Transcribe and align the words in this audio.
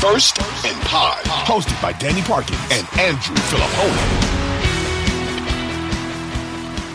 First 0.00 0.38
and 0.64 0.80
Pod, 0.82 1.22
hosted 1.24 1.80
by 1.82 1.92
Danny 1.92 2.22
Parkins 2.22 2.58
and 2.70 2.86
Andrew 2.98 3.36
Fillipponi. 3.36 4.30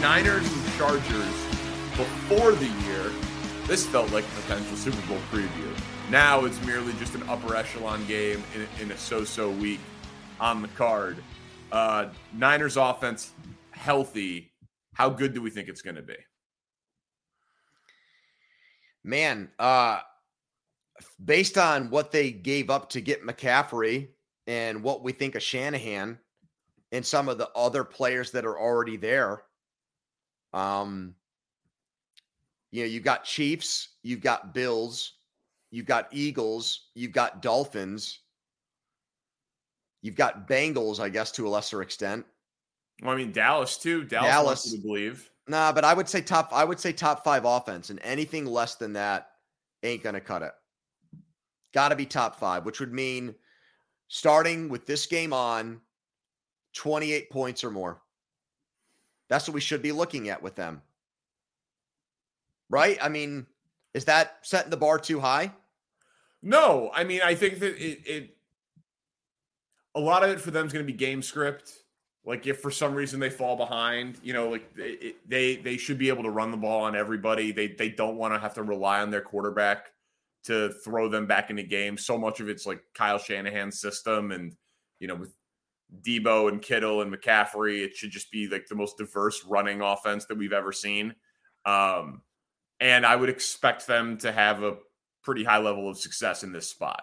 Niners 0.02 0.52
and 0.52 0.74
Chargers 0.74 1.46
before 1.96 2.54
the 2.54 2.66
year, 2.66 3.12
this 3.68 3.86
felt 3.86 4.12
like 4.12 4.24
a 4.24 4.42
potential 4.42 4.76
Super 4.76 5.08
Bowl 5.08 5.20
preview. 5.32 5.80
Now 6.10 6.46
it's 6.46 6.60
merely 6.66 6.94
just 6.94 7.16
an 7.16 7.22
upper 7.30 7.56
echelon 7.56 8.06
game 8.08 8.44
in, 8.56 8.68
in 8.82 8.92
a 8.92 8.98
so-so 8.98 9.52
week 9.52 9.80
on 10.40 10.62
the 10.62 10.68
card. 10.70 11.18
Uh, 11.72 12.10
Niners 12.34 12.76
offense 12.76 13.32
healthy. 13.72 14.52
How 14.94 15.10
good 15.10 15.34
do 15.34 15.42
we 15.42 15.50
think 15.50 15.68
it's 15.70 15.82
going 15.82 15.96
to 15.96 16.02
be? 16.02 16.16
Man, 19.04 19.52
uh, 19.60 20.00
based 21.24 21.58
on 21.58 21.90
what 21.90 22.12
they 22.12 22.32
gave 22.32 22.70
up 22.70 22.90
to 22.92 23.02
get 23.02 23.26
McCaffrey 23.26 24.10
and 24.48 24.84
what 24.84 25.04
we 25.04 25.12
think 25.12 25.36
of 25.36 25.44
Shanahan 25.44 26.18
and 26.92 27.06
some 27.06 27.30
of 27.30 27.38
the 27.38 27.50
other 27.56 27.84
players 27.84 28.32
that 28.32 28.46
are 28.46 28.60
already 28.60 28.98
there, 28.98 29.44
um, 30.54 31.16
you 32.72 32.82
know, 32.82 32.88
you've 32.88 33.04
got 33.04 33.24
Chiefs, 33.24 33.90
you've 34.04 34.22
got 34.22 34.54
Bills, 34.54 35.14
you've 35.72 35.86
got 35.86 36.08
Eagles, 36.12 36.90
you've 36.94 37.12
got 37.12 37.42
Dolphins, 37.42 38.20
you've 40.02 40.16
got 40.16 40.48
Bengals, 40.48 41.00
I 41.00 41.10
guess, 41.10 41.32
to 41.34 41.48
a 41.48 41.50
lesser 41.50 41.82
extent. 41.82 42.26
Well, 43.02 43.14
I 43.14 43.18
mean 43.18 43.32
Dallas 43.32 43.78
too. 43.78 44.06
Dallas, 44.06 44.32
Dallas. 44.32 44.72
to 44.72 44.78
believe. 44.78 45.30
Nah, 45.48 45.72
but 45.72 45.84
I 45.84 45.94
would 45.94 46.08
say 46.08 46.22
top. 46.22 46.50
I 46.54 46.64
would 46.64 46.80
say 46.80 46.94
top 46.94 47.24
five 47.24 47.46
offense, 47.46 47.90
and 47.90 48.00
anything 48.04 48.46
less 48.46 48.76
than 48.76 48.94
that 48.94 49.32
ain't 49.84 50.04
gonna 50.04 50.22
cut 50.22 50.42
it. 50.42 50.54
Got 51.76 51.90
to 51.90 51.96
be 51.96 52.06
top 52.06 52.40
five, 52.40 52.66
which 52.66 52.80
would 52.80 52.94
mean 52.94 53.36
starting 54.08 54.70
with 54.70 54.88
this 54.88 55.06
game 55.06 55.34
on, 55.34 55.82
twenty-eight 56.74 57.30
points 57.30 57.66
or 57.66 57.70
more. 57.70 58.02
That's 59.28 59.46
what 59.46 59.56
we 59.56 59.60
should 59.60 59.82
be 59.82 59.92
looking 59.92 60.30
at 60.30 60.42
with 60.42 60.56
them, 60.56 60.82
right? 62.70 62.98
I 63.02 63.10
mean, 63.10 63.46
is 63.94 64.06
that 64.06 64.38
setting 64.42 64.70
the 64.70 64.78
bar 64.78 65.00
too 65.00 65.20
high? 65.20 65.52
No, 66.42 66.92
I 66.94 67.04
mean 67.04 67.20
I 67.22 67.36
think 67.36 67.60
that 67.60 67.76
it, 67.76 68.00
it 68.06 68.38
a 69.96 70.00
lot 70.00 70.24
of 70.24 70.30
it 70.30 70.40
for 70.40 70.52
them 70.52 70.66
is 70.66 70.72
going 70.72 70.86
to 70.86 70.90
be 70.90 70.98
game 70.98 71.22
script. 71.22 71.74
Like 72.24 72.48
if 72.48 72.62
for 72.62 72.72
some 72.72 72.96
reason 72.96 73.20
they 73.20 73.30
fall 73.30 73.58
behind, 73.58 74.18
you 74.24 74.32
know, 74.32 74.50
like 74.50 74.72
it, 74.78 75.18
they 75.28 75.58
they 75.58 75.76
should 75.76 75.98
be 75.98 76.08
able 76.08 76.24
to 76.24 76.30
run 76.30 76.52
the 76.52 76.58
ball 76.58 76.84
on 76.84 76.96
everybody. 76.96 77.52
They 77.52 77.68
they 77.68 77.90
don't 77.90 78.16
want 78.16 78.34
to 78.34 78.40
have 78.40 78.54
to 78.54 78.64
rely 78.64 79.02
on 79.02 79.10
their 79.12 79.22
quarterback 79.22 79.92
to 80.46 80.72
throw 80.84 81.10
them 81.10 81.26
back 81.26 81.50
into 81.50 81.64
games. 81.64 82.06
So 82.06 82.18
much 82.18 82.40
of 82.40 82.50
it's 82.50 82.66
like 82.66 82.82
Kyle 82.94 83.18
Shanahan's 83.18 83.80
system, 83.80 84.32
and 84.32 84.54
you 85.00 85.08
know 85.08 85.16
with 85.16 85.34
Deebo 86.02 86.50
and 86.50 86.62
Kittle 86.62 87.02
and 87.02 87.14
McCaffrey, 87.14 87.84
it 87.84 87.96
should 87.96 88.12
just 88.12 88.32
be 88.32 88.48
like 88.48 88.68
the 88.68 88.76
most 88.76 88.98
diverse 88.98 89.44
running 89.46 89.82
offense 89.82 90.26
that 90.26 90.38
we've 90.38 90.54
ever 90.54 90.72
seen. 90.72 91.16
Um, 91.66 92.22
and 92.80 93.06
I 93.06 93.16
would 93.16 93.30
expect 93.30 93.88
them 93.88 94.18
to 94.20 94.32
have 94.32 94.64
a 94.64 94.78
pretty 95.24 95.44
high 95.44 95.58
level 95.58 95.90
of 95.90 95.98
success 95.98 96.44
in 96.44 96.52
this 96.52 96.68
spot. 96.68 97.02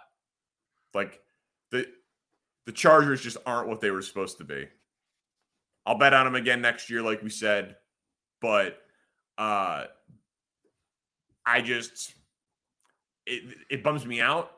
Like 0.95 1.21
the 1.71 1.87
the 2.67 2.73
Chargers 2.73 3.21
just 3.21 3.39
aren't 3.45 3.69
what 3.69 3.81
they 3.81 3.91
were 3.91 4.03
supposed 4.03 4.39
to 4.39 4.45
be. 4.45 4.69
I'll 5.85 5.99
bet 5.99 6.15
on 6.15 6.27
them 6.27 6.37
again 6.37 6.61
next 6.61 6.91
year, 6.91 7.03
like 7.03 7.23
we 7.23 7.31
said, 7.31 7.75
but 8.41 8.79
uh, 9.37 9.85
I 11.45 11.61
just 11.61 12.15
it 13.27 13.57
it 13.71 13.83
bums 13.83 14.07
me 14.07 14.21
out 14.21 14.53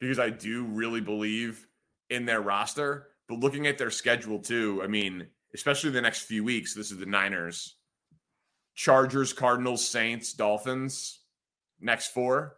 because 0.00 0.18
I 0.18 0.30
do 0.30 0.64
really 0.64 1.00
believe 1.00 1.66
in 2.08 2.24
their 2.24 2.40
roster. 2.40 3.08
But 3.28 3.38
looking 3.38 3.66
at 3.66 3.78
their 3.78 3.90
schedule 3.90 4.38
too, 4.38 4.80
I 4.82 4.86
mean, 4.86 5.26
especially 5.54 5.90
the 5.90 6.00
next 6.00 6.22
few 6.22 6.42
weeks, 6.42 6.74
this 6.74 6.90
is 6.90 6.98
the 6.98 7.06
Niners, 7.06 7.76
Chargers, 8.74 9.32
Cardinals, 9.32 9.86
Saints, 9.86 10.32
Dolphins. 10.32 11.18
Next 11.80 12.08
four, 12.08 12.56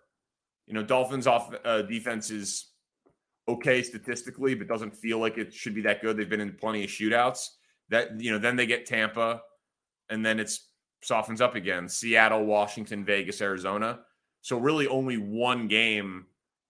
you 0.67 0.75
know, 0.75 0.83
Dolphins 0.83 1.27
off 1.27 1.55
uh, 1.65 1.83
defense 1.83 2.31
is 2.31 2.73
okay 3.49 3.83
statistically, 3.83 4.55
but 4.55 4.69
doesn't 4.69 4.97
feel 4.97 5.19
like 5.19 5.39
it 5.39 5.53
should 5.53 5.75
be 5.75 5.83
that 5.83 6.03
good. 6.03 6.17
They've 6.17 6.29
been 6.29 6.41
in 6.41 6.53
plenty 6.55 6.85
of 6.85 6.91
shootouts. 6.91 7.49
That 7.91 8.21
you 8.21 8.33
know, 8.33 8.39
then 8.39 8.57
they 8.57 8.67
get 8.67 8.87
Tampa, 8.87 9.43
and 10.09 10.25
then 10.25 10.41
it's 10.41 10.69
softens 11.03 11.41
up 11.41 11.55
again. 11.55 11.89
Seattle, 11.89 12.45
Washington, 12.45 13.05
Vegas, 13.05 13.41
Arizona. 13.41 14.01
So 14.43 14.59
really, 14.59 14.87
only 14.89 15.17
one 15.17 15.69
game 15.69 16.27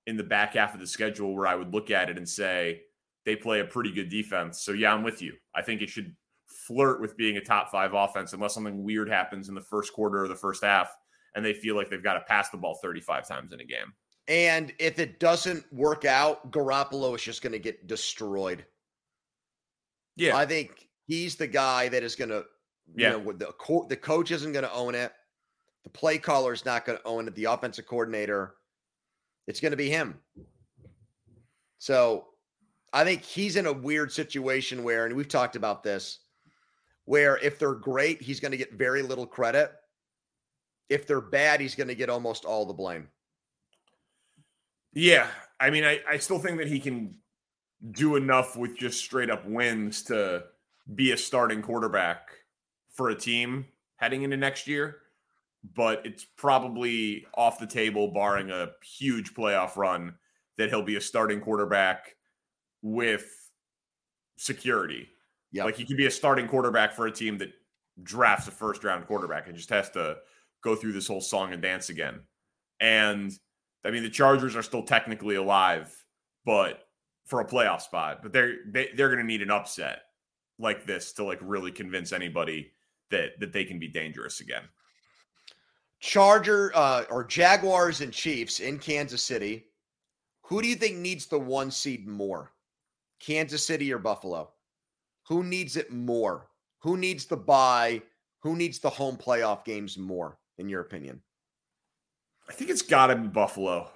in 0.06 0.16
the 0.16 0.22
back 0.24 0.54
half 0.54 0.74
of 0.74 0.80
the 0.80 0.86
schedule 0.86 1.34
where 1.34 1.46
I 1.46 1.54
would 1.54 1.72
look 1.72 1.90
at 1.90 2.10
it 2.10 2.16
and 2.18 2.28
say 2.28 2.82
they 3.24 3.36
play 3.36 3.60
a 3.60 3.64
pretty 3.64 3.92
good 3.92 4.08
defense. 4.08 4.60
So 4.62 4.72
yeah, 4.72 4.92
I'm 4.92 5.02
with 5.02 5.22
you. 5.22 5.34
I 5.54 5.62
think 5.62 5.80
it 5.82 5.88
should 5.88 6.14
flirt 6.46 7.00
with 7.00 7.16
being 7.16 7.36
a 7.36 7.40
top 7.40 7.70
five 7.70 7.94
offense 7.94 8.32
unless 8.32 8.54
something 8.54 8.82
weird 8.84 9.08
happens 9.08 9.48
in 9.48 9.54
the 9.54 9.60
first 9.60 9.92
quarter 9.92 10.24
or 10.24 10.28
the 10.28 10.34
first 10.36 10.62
half, 10.62 10.94
and 11.34 11.44
they 11.44 11.54
feel 11.54 11.76
like 11.76 11.88
they've 11.88 12.02
got 12.02 12.14
to 12.14 12.20
pass 12.20 12.50
the 12.50 12.56
ball 12.58 12.78
35 12.82 13.26
times 13.26 13.52
in 13.52 13.60
a 13.60 13.64
game. 13.64 13.92
And 14.28 14.72
if 14.78 14.98
it 14.98 15.18
doesn't 15.18 15.64
work 15.72 16.04
out, 16.04 16.52
Garoppolo 16.52 17.14
is 17.14 17.22
just 17.22 17.42
going 17.42 17.52
to 17.52 17.58
get 17.58 17.86
destroyed. 17.86 18.64
Yeah, 20.16 20.36
I 20.36 20.46
think 20.46 20.88
he's 21.06 21.36
the 21.36 21.46
guy 21.46 21.88
that 21.88 22.02
is 22.02 22.14
going 22.16 22.28
to, 22.28 22.44
you 22.94 23.04
Yeah. 23.04 23.10
know, 23.12 23.32
the 23.32 23.46
co- 23.58 23.86
the 23.88 23.96
coach 23.96 24.30
isn't 24.30 24.52
going 24.52 24.64
to 24.64 24.72
own 24.72 24.94
it. 24.94 25.12
The 25.84 25.90
play 25.90 26.18
caller 26.18 26.52
is 26.52 26.64
not 26.64 26.84
going 26.84 26.98
to 26.98 27.04
own 27.04 27.26
it. 27.26 27.34
The 27.34 27.44
offensive 27.44 27.86
coordinator, 27.86 28.54
it's 29.46 29.60
going 29.60 29.72
to 29.72 29.76
be 29.76 29.90
him. 29.90 30.20
So 31.78 32.26
I 32.92 33.04
think 33.04 33.22
he's 33.22 33.56
in 33.56 33.66
a 33.66 33.72
weird 33.72 34.12
situation 34.12 34.84
where, 34.84 35.06
and 35.06 35.16
we've 35.16 35.28
talked 35.28 35.56
about 35.56 35.82
this, 35.82 36.20
where 37.04 37.38
if 37.38 37.58
they're 37.58 37.74
great, 37.74 38.22
he's 38.22 38.38
going 38.38 38.52
to 38.52 38.56
get 38.56 38.74
very 38.74 39.02
little 39.02 39.26
credit. 39.26 39.72
If 40.88 41.06
they're 41.06 41.20
bad, 41.20 41.60
he's 41.60 41.74
going 41.74 41.88
to 41.88 41.94
get 41.94 42.10
almost 42.10 42.44
all 42.44 42.66
the 42.66 42.72
blame. 42.72 43.08
Yeah, 44.92 45.26
I 45.58 45.70
mean, 45.70 45.84
I, 45.84 46.00
I 46.08 46.18
still 46.18 46.38
think 46.38 46.58
that 46.58 46.68
he 46.68 46.78
can 46.78 47.14
do 47.90 48.14
enough 48.16 48.56
with 48.56 48.76
just 48.76 49.00
straight 49.00 49.30
up 49.30 49.44
wins 49.46 50.02
to 50.04 50.44
be 50.94 51.12
a 51.12 51.16
starting 51.16 51.62
quarterback 51.62 52.28
for 52.92 53.08
a 53.10 53.14
team 53.14 53.64
heading 53.96 54.22
into 54.22 54.36
next 54.36 54.68
year. 54.68 54.98
But 55.74 56.04
it's 56.04 56.24
probably 56.36 57.24
off 57.34 57.60
the 57.60 57.66
table, 57.66 58.08
barring 58.08 58.50
a 58.50 58.70
huge 58.82 59.32
playoff 59.34 59.76
run, 59.76 60.14
that 60.58 60.70
he'll 60.70 60.82
be 60.82 60.96
a 60.96 61.00
starting 61.00 61.40
quarterback 61.40 62.16
with 62.82 63.26
security. 64.36 65.08
Yeah, 65.52 65.64
Like 65.64 65.76
he 65.76 65.84
could 65.84 65.96
be 65.96 66.06
a 66.06 66.10
starting 66.10 66.48
quarterback 66.48 66.94
for 66.94 67.06
a 67.06 67.12
team 67.12 67.38
that 67.38 67.52
drafts 68.02 68.48
a 68.48 68.50
first 68.50 68.82
round 68.84 69.06
quarterback 69.06 69.46
and 69.46 69.56
just 69.56 69.70
has 69.70 69.90
to 69.90 70.16
go 70.62 70.74
through 70.74 70.92
this 70.92 71.06
whole 71.06 71.20
song 71.20 71.52
and 71.52 71.62
dance 71.62 71.90
again. 71.90 72.20
And 72.80 73.32
I 73.84 73.90
mean, 73.90 74.02
the 74.02 74.10
Chargers 74.10 74.56
are 74.56 74.62
still 74.62 74.82
technically 74.82 75.36
alive, 75.36 75.94
but 76.44 76.80
for 77.26 77.40
a 77.40 77.46
playoff 77.46 77.82
spot, 77.82 78.20
but 78.22 78.32
they're 78.32 78.56
they, 78.70 78.88
they're 78.96 79.08
going 79.08 79.20
to 79.20 79.26
need 79.26 79.42
an 79.42 79.50
upset 79.50 80.02
like 80.58 80.86
this 80.86 81.12
to 81.14 81.24
like 81.24 81.38
really 81.42 81.70
convince 81.70 82.12
anybody 82.12 82.72
that 83.10 83.38
that 83.40 83.52
they 83.52 83.64
can 83.64 83.78
be 83.78 83.88
dangerous 83.88 84.40
again. 84.40 84.62
Charger 86.02 86.72
uh, 86.74 87.04
or 87.10 87.24
Jaguars 87.24 88.00
and 88.00 88.12
Chiefs 88.12 88.58
in 88.58 88.78
Kansas 88.78 89.22
City. 89.22 89.66
Who 90.42 90.60
do 90.60 90.66
you 90.66 90.74
think 90.74 90.98
needs 90.98 91.26
the 91.26 91.38
one 91.38 91.70
seed 91.70 92.08
more? 92.08 92.52
Kansas 93.20 93.64
City 93.64 93.92
or 93.92 93.98
Buffalo? 93.98 94.50
Who 95.28 95.44
needs 95.44 95.76
it 95.76 95.92
more? 95.92 96.48
Who 96.80 96.96
needs 96.96 97.26
the 97.26 97.36
bye? 97.36 98.02
Who 98.40 98.56
needs 98.56 98.80
the 98.80 98.90
home 98.90 99.16
playoff 99.16 99.64
games 99.64 99.96
more, 99.96 100.38
in 100.58 100.68
your 100.68 100.80
opinion? 100.80 101.22
I 102.48 102.52
think 102.52 102.70
it's 102.70 102.82
got 102.82 103.06
to 103.06 103.16
be 103.16 103.28
Buffalo. 103.28 103.88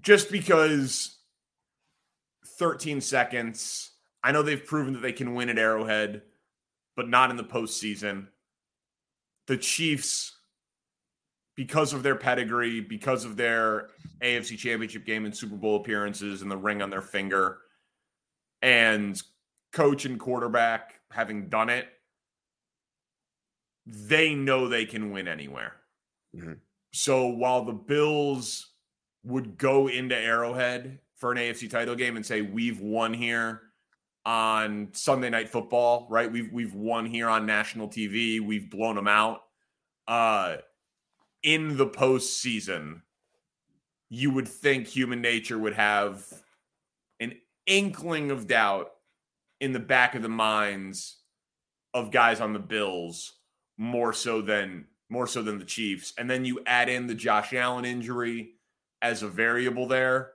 Just 0.00 0.32
because 0.32 1.16
13 2.60 3.00
seconds. 3.00 3.92
I 4.24 4.32
know 4.32 4.42
they've 4.42 4.66
proven 4.66 4.94
that 4.94 5.00
they 5.00 5.12
can 5.12 5.34
win 5.34 5.48
at 5.48 5.58
Arrowhead, 5.58 6.22
but 6.96 7.08
not 7.08 7.30
in 7.30 7.36
the 7.36 7.44
postseason. 7.44 8.26
The 9.46 9.56
Chiefs, 9.56 10.36
because 11.60 11.92
of 11.92 12.02
their 12.02 12.14
pedigree, 12.14 12.80
because 12.80 13.26
of 13.26 13.36
their 13.36 13.90
AFC 14.22 14.56
championship 14.56 15.04
game 15.04 15.26
and 15.26 15.36
Super 15.36 15.56
Bowl 15.56 15.76
appearances 15.76 16.40
and 16.40 16.50
the 16.50 16.56
ring 16.56 16.80
on 16.80 16.88
their 16.88 17.02
finger, 17.02 17.58
and 18.62 19.22
coach 19.70 20.06
and 20.06 20.18
quarterback 20.18 21.00
having 21.10 21.50
done 21.50 21.68
it, 21.68 21.86
they 23.84 24.34
know 24.34 24.68
they 24.68 24.86
can 24.86 25.10
win 25.10 25.28
anywhere. 25.28 25.76
Mhm. 26.34 26.60
So 26.94 27.26
while 27.26 27.66
the 27.66 27.74
Bills 27.74 28.72
would 29.24 29.58
go 29.58 29.86
into 29.86 30.16
Arrowhead 30.16 30.98
for 31.16 31.30
an 31.30 31.36
AFC 31.36 31.68
title 31.68 31.94
game 31.94 32.16
and 32.16 32.24
say 32.24 32.40
we've 32.40 32.80
won 32.80 33.12
here 33.12 33.60
on 34.24 34.94
Sunday 34.94 35.28
night 35.28 35.50
football, 35.50 36.06
right? 36.08 36.32
We've 36.32 36.50
we've 36.50 36.72
won 36.72 37.04
here 37.04 37.28
on 37.28 37.44
national 37.44 37.88
TV. 37.88 38.40
We've 38.40 38.70
blown 38.70 38.96
them 38.96 39.08
out. 39.08 39.42
Uh 40.08 40.56
in 41.42 41.76
the 41.76 41.86
postseason, 41.86 43.02
you 44.08 44.30
would 44.32 44.48
think 44.48 44.86
human 44.86 45.20
nature 45.20 45.58
would 45.58 45.74
have 45.74 46.24
an 47.20 47.34
inkling 47.66 48.30
of 48.30 48.46
doubt 48.46 48.90
in 49.60 49.72
the 49.72 49.80
back 49.80 50.14
of 50.14 50.22
the 50.22 50.28
minds 50.28 51.18
of 51.94 52.10
guys 52.10 52.40
on 52.40 52.52
the 52.52 52.58
Bills 52.58 53.34
more 53.78 54.12
so 54.12 54.42
than 54.42 54.86
more 55.08 55.26
so 55.26 55.42
than 55.42 55.58
the 55.58 55.64
Chiefs. 55.64 56.12
And 56.16 56.30
then 56.30 56.44
you 56.44 56.60
add 56.66 56.88
in 56.88 57.06
the 57.06 57.14
Josh 57.14 57.52
Allen 57.52 57.84
injury 57.84 58.52
as 59.02 59.22
a 59.22 59.28
variable 59.28 59.88
there. 59.88 60.32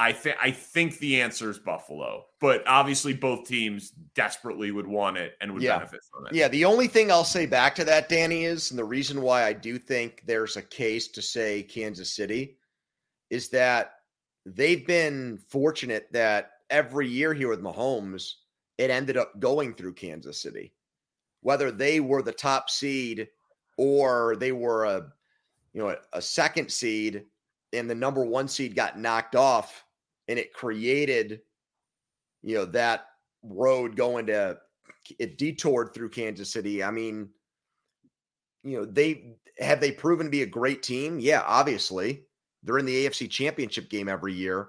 I 0.00 0.12
think 0.12 0.36
I 0.40 0.50
think 0.50 0.98
the 0.98 1.20
answer 1.20 1.50
is 1.50 1.58
Buffalo, 1.58 2.24
but 2.40 2.66
obviously 2.66 3.12
both 3.12 3.46
teams 3.46 3.90
desperately 4.14 4.70
would 4.70 4.86
want 4.86 5.18
it 5.18 5.34
and 5.42 5.52
would 5.52 5.62
Yeah. 5.62 5.76
benefit 5.76 6.00
from 6.10 6.26
it. 6.26 6.32
Yeah, 6.32 6.48
the 6.48 6.64
only 6.64 6.88
thing 6.88 7.10
I'll 7.10 7.22
say 7.22 7.44
back 7.44 7.74
to 7.74 7.84
that, 7.84 8.08
Danny, 8.08 8.46
is 8.46 8.70
and 8.70 8.78
the 8.78 8.84
reason 8.84 9.20
why 9.20 9.44
I 9.44 9.52
do 9.52 9.78
think 9.78 10.22
there's 10.24 10.56
a 10.56 10.62
case 10.62 11.08
to 11.08 11.20
say 11.20 11.62
Kansas 11.62 12.14
City 12.14 12.56
is 13.28 13.50
that 13.50 13.96
they've 14.46 14.86
been 14.86 15.36
fortunate 15.36 16.10
that 16.12 16.52
every 16.70 17.06
year 17.06 17.34
here 17.34 17.48
with 17.48 17.60
Mahomes, 17.60 18.36
it 18.78 18.88
ended 18.88 19.18
up 19.18 19.38
going 19.38 19.74
through 19.74 19.92
Kansas 19.92 20.40
City. 20.40 20.72
Whether 21.42 21.70
they 21.70 22.00
were 22.00 22.22
the 22.22 22.32
top 22.32 22.70
seed 22.70 23.28
or 23.76 24.34
they 24.36 24.52
were 24.52 24.86
a 24.86 25.12
you 25.74 25.82
know 25.82 25.90
a, 25.90 25.98
a 26.14 26.22
second 26.22 26.72
seed 26.72 27.26
and 27.74 27.88
the 27.88 27.94
number 27.94 28.24
one 28.24 28.48
seed 28.48 28.74
got 28.74 28.98
knocked 28.98 29.36
off 29.36 29.84
and 30.30 30.38
it 30.38 30.54
created 30.54 31.40
you 32.42 32.54
know 32.54 32.64
that 32.64 33.06
road 33.42 33.96
going 33.96 34.26
to 34.26 34.56
it 35.18 35.38
detoured 35.38 35.92
through 35.92 36.10
Kansas 36.10 36.52
City. 36.52 36.82
I 36.84 36.90
mean, 36.90 37.28
you 38.62 38.78
know, 38.78 38.84
they 38.84 39.36
have 39.58 39.80
they 39.80 39.92
proven 39.92 40.26
to 40.26 40.30
be 40.30 40.42
a 40.42 40.46
great 40.46 40.82
team? 40.82 41.18
Yeah, 41.18 41.42
obviously. 41.46 42.24
They're 42.62 42.78
in 42.78 42.86
the 42.86 43.06
AFC 43.06 43.30
championship 43.30 43.88
game 43.88 44.08
every 44.08 44.34
year, 44.34 44.68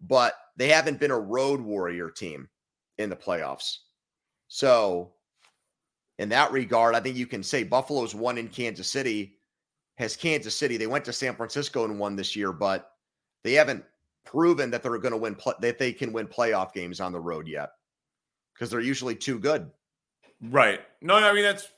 but 0.00 0.34
they 0.56 0.68
haven't 0.68 1.00
been 1.00 1.10
a 1.10 1.18
road 1.18 1.60
warrior 1.60 2.10
team 2.10 2.48
in 2.96 3.10
the 3.10 3.16
playoffs. 3.16 3.78
So, 4.48 5.12
in 6.18 6.30
that 6.30 6.52
regard, 6.52 6.94
I 6.94 7.00
think 7.00 7.16
you 7.16 7.26
can 7.26 7.42
say 7.42 7.64
Buffalo's 7.64 8.14
won 8.14 8.38
in 8.38 8.48
Kansas 8.48 8.88
City. 8.88 9.34
Has 9.98 10.16
Kansas 10.16 10.56
City, 10.56 10.76
they 10.76 10.86
went 10.86 11.04
to 11.06 11.12
San 11.12 11.34
Francisco 11.34 11.84
and 11.84 11.98
won 11.98 12.16
this 12.16 12.36
year, 12.36 12.52
but 12.52 12.92
they 13.42 13.52
haven't 13.52 13.84
proven 14.24 14.70
that 14.70 14.82
they're 14.82 14.98
going 14.98 15.12
to 15.12 15.18
win, 15.18 15.36
that 15.60 15.78
they 15.78 15.92
can 15.92 16.12
win 16.12 16.26
playoff 16.26 16.72
games 16.72 17.00
on 17.00 17.12
the 17.12 17.20
road 17.20 17.48
yet 17.48 17.70
because 18.54 18.70
they're 18.70 18.80
usually 18.80 19.14
too 19.14 19.38
good. 19.38 19.70
Right. 20.42 20.80
No, 21.00 21.14
I 21.16 21.32
mean 21.32 21.42
that's 21.44 21.68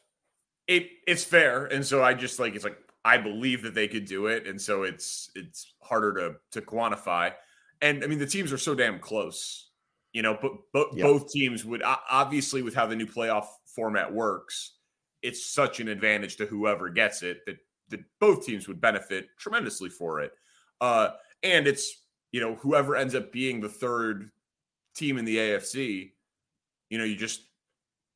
it 0.67 0.89
it's 1.07 1.25
fair. 1.25 1.67
And 1.67 1.85
so 1.85 2.03
I 2.03 2.15
just 2.15 2.39
like 2.39 2.55
it's 2.55 2.65
like 2.65 2.79
I 3.05 3.17
believe 3.17 3.63
that 3.63 3.75
they 3.75 3.89
could 3.89 4.05
do 4.05 4.27
it. 4.27 4.47
And 4.47 4.61
so 4.61 4.83
it's 4.83 5.31
it's 5.35 5.75
harder 5.83 6.13
to 6.15 6.61
to 6.61 6.67
quantify. 6.67 7.33
And 7.81 8.05
I 8.05 8.07
mean 8.07 8.19
the 8.19 8.27
teams 8.27 8.53
are 8.53 8.59
so 8.59 8.75
damn 8.75 8.99
close. 8.99 9.71
You 10.13 10.23
know, 10.23 10.37
but, 10.43 10.53
but 10.73 10.89
Yeah. 10.95 11.05
both 11.05 11.31
teams 11.31 11.65
would 11.65 11.83
obviously 11.85 12.63
with 12.63 12.75
how 12.75 12.87
the 12.87 12.97
new 12.97 13.07
playoff 13.07 13.47
format 13.75 14.13
works, 14.13 14.75
it's 15.23 15.47
such 15.47 15.79
an 15.81 15.89
advantage 15.89 16.37
to 16.37 16.47
whoever 16.47 16.89
gets 16.91 17.23
it 17.23 17.47
that 17.47 17.57
that 17.89 18.01
both 18.21 18.45
teams 18.45 18.69
would 18.69 18.81
benefit 18.81 19.29
tremendously 19.39 19.89
for 19.89 20.21
it. 20.21 20.33
Uh 20.81 21.11
and 21.43 21.67
it's 21.67 22.00
you 22.33 22.41
know 22.41 22.55
whoever 22.57 22.97
ends 22.97 23.15
up 23.15 23.33
being 23.33 23.61
the 23.61 23.69
third 23.69 24.31
team 24.95 25.19
in 25.19 25.25
the 25.25 25.37
AFC, 25.37 26.13
you 26.89 26.99
know, 26.99 27.05
you 27.05 27.17
just 27.17 27.43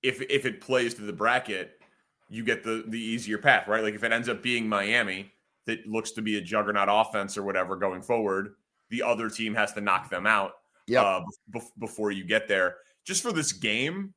if 0.03 0.21
if 0.23 0.45
it 0.47 0.61
plays 0.61 0.95
to 0.95 1.03
the 1.03 1.13
bracket, 1.13 1.81
you 2.29 2.45
get 2.45 2.63
the 2.63 2.85
the 2.89 3.01
easier 3.01 3.39
path, 3.39 3.69
right? 3.69 3.83
Like 3.83 3.95
if 3.95 4.05
it 4.05 4.13
ends 4.13 4.29
up 4.29 4.43
being 4.43 4.69
Miami 4.69 5.33
that 5.67 5.87
looks 5.87 6.11
to 6.13 6.23
be 6.23 6.37
a 6.37 6.41
juggernaut 6.41 6.89
offense 6.91 7.39
or 7.39 7.43
whatever 7.43 7.75
going 7.77 8.03
forward, 8.03 8.55
the 8.91 9.03
other 9.03 9.31
team 9.31 9.55
has 9.55 9.73
to 9.73 9.81
knock 9.81 10.11
them 10.11 10.27
out 10.27 10.53
Yep. 10.87 11.03
uh, 11.03 11.21
bef- 11.55 11.71
before 11.79 12.11
you 12.11 12.25
get 12.25 12.47
there. 12.47 12.77
Just 13.06 13.23
for 13.23 13.33
this 13.33 13.53
game, 13.53 14.13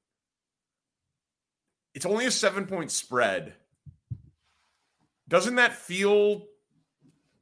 it's 1.94 2.06
only 2.06 2.26
a 2.26 2.32
seven 2.32 2.66
point 2.66 2.92
spread. 2.92 3.54
Doesn't 5.30 5.56
that 5.56 5.74
feel 5.74 6.48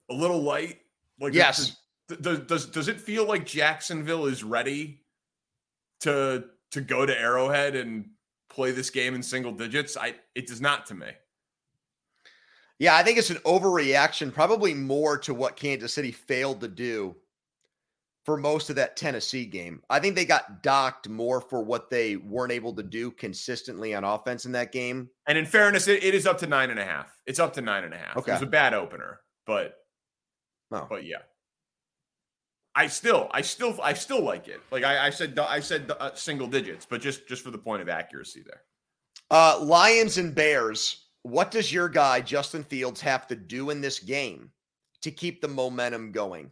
a 0.09 0.13
little 0.13 0.41
light? 0.41 0.79
Like 1.19 1.33
Yes. 1.33 1.75
Does, 2.07 2.39
does 2.39 2.65
does 2.67 2.87
it 2.87 2.99
feel 2.99 3.25
like 3.27 3.45
Jacksonville 3.45 4.25
is 4.25 4.43
ready 4.43 5.01
to 6.01 6.45
to 6.71 6.81
go 6.81 7.05
to 7.05 7.19
Arrowhead 7.19 7.75
and 7.75 8.09
play 8.49 8.71
this 8.71 8.89
game 8.89 9.15
in 9.15 9.23
single 9.23 9.51
digits? 9.51 9.97
I 9.97 10.15
it 10.35 10.47
does 10.47 10.61
not 10.61 10.85
to 10.87 10.95
me. 10.95 11.07
Yeah, 12.77 12.95
I 12.95 13.03
think 13.03 13.17
it's 13.17 13.29
an 13.29 13.37
overreaction, 13.37 14.33
probably 14.33 14.73
more 14.73 15.17
to 15.19 15.33
what 15.33 15.55
Kansas 15.55 15.93
City 15.93 16.11
failed 16.11 16.59
to 16.61 16.67
do 16.67 17.15
for 18.25 18.35
most 18.35 18.69
of 18.69 18.75
that 18.75 18.97
Tennessee 18.97 19.45
game. 19.45 19.81
I 19.89 19.99
think 19.99 20.15
they 20.15 20.25
got 20.25 20.61
docked 20.61 21.07
more 21.07 21.39
for 21.39 21.63
what 21.63 21.89
they 21.89 22.17
weren't 22.17 22.51
able 22.51 22.73
to 22.73 22.83
do 22.83 23.11
consistently 23.11 23.93
on 23.95 24.03
offense 24.03 24.45
in 24.45 24.51
that 24.53 24.71
game. 24.73 25.09
And 25.27 25.37
in 25.37 25.45
fairness, 25.45 25.87
it, 25.87 26.03
it 26.03 26.13
is 26.13 26.27
up 26.27 26.37
to 26.39 26.47
nine 26.47 26.69
and 26.69 26.79
a 26.79 26.83
half. 26.83 27.15
It's 27.25 27.39
up 27.39 27.53
to 27.53 27.61
nine 27.61 27.85
and 27.85 27.93
a 27.93 27.97
half. 27.97 28.17
Okay. 28.17 28.31
It 28.31 28.35
was 28.35 28.41
a 28.43 28.47
bad 28.47 28.73
opener, 28.73 29.21
but 29.45 29.75
Oh. 30.71 30.87
but 30.89 31.05
yeah. 31.05 31.19
I 32.75 32.87
still, 32.87 33.29
I 33.31 33.41
still, 33.41 33.79
I 33.81 33.93
still 33.93 34.21
like 34.21 34.47
it. 34.47 34.59
Like 34.69 34.83
I, 34.83 35.07
I 35.07 35.09
said, 35.09 35.39
I 35.39 35.61
said 35.61 35.91
uh, 35.99 36.13
single 36.13 36.47
digits, 36.47 36.85
but 36.85 37.01
just 37.01 37.27
just 37.27 37.43
for 37.43 37.51
the 37.51 37.57
point 37.57 37.81
of 37.81 37.89
accuracy 37.89 38.43
there. 38.45 38.61
Uh, 39.31 39.59
Lions 39.61 40.17
and 40.17 40.35
Bears. 40.35 41.01
What 41.23 41.49
does 41.49 41.73
your 41.73 41.89
guy 41.89 42.21
Justin 42.21 42.63
Fields 42.63 43.01
have 43.01 43.25
to 43.27 43.35
do 43.35 43.71
in 43.71 43.81
this 43.81 43.99
game 43.99 44.51
to 45.01 45.09
keep 45.09 45.41
the 45.41 45.47
momentum 45.47 46.11
going? 46.11 46.51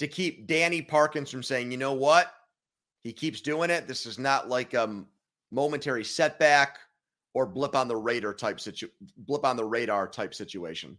To 0.00 0.08
keep 0.08 0.48
Danny 0.48 0.82
Parkins 0.82 1.30
from 1.30 1.44
saying, 1.44 1.70
you 1.70 1.76
know 1.76 1.92
what, 1.92 2.32
he 3.04 3.12
keeps 3.12 3.40
doing 3.40 3.70
it. 3.70 3.86
This 3.86 4.06
is 4.06 4.18
not 4.18 4.48
like 4.48 4.74
a 4.74 5.04
momentary 5.52 6.02
setback 6.02 6.78
or 7.32 7.46
blip 7.46 7.76
on 7.76 7.86
the 7.86 7.94
radar 7.94 8.34
type 8.34 8.58
situ- 8.58 8.90
blip 9.18 9.44
on 9.44 9.56
the 9.56 9.64
radar 9.64 10.08
type 10.08 10.34
situation. 10.34 10.98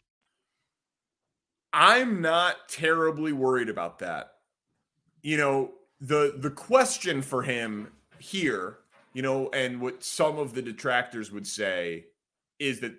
I'm 1.73 2.21
not 2.21 2.69
terribly 2.69 3.33
worried 3.33 3.69
about 3.69 3.99
that. 3.99 4.31
You 5.21 5.37
know, 5.37 5.71
the 5.99 6.35
the 6.37 6.49
question 6.49 7.21
for 7.21 7.43
him 7.43 7.89
here, 8.19 8.79
you 9.13 9.21
know, 9.21 9.49
and 9.53 9.79
what 9.79 10.03
some 10.03 10.37
of 10.37 10.53
the 10.53 10.61
detractors 10.61 11.31
would 11.31 11.47
say 11.47 12.05
is 12.59 12.79
that 12.81 12.93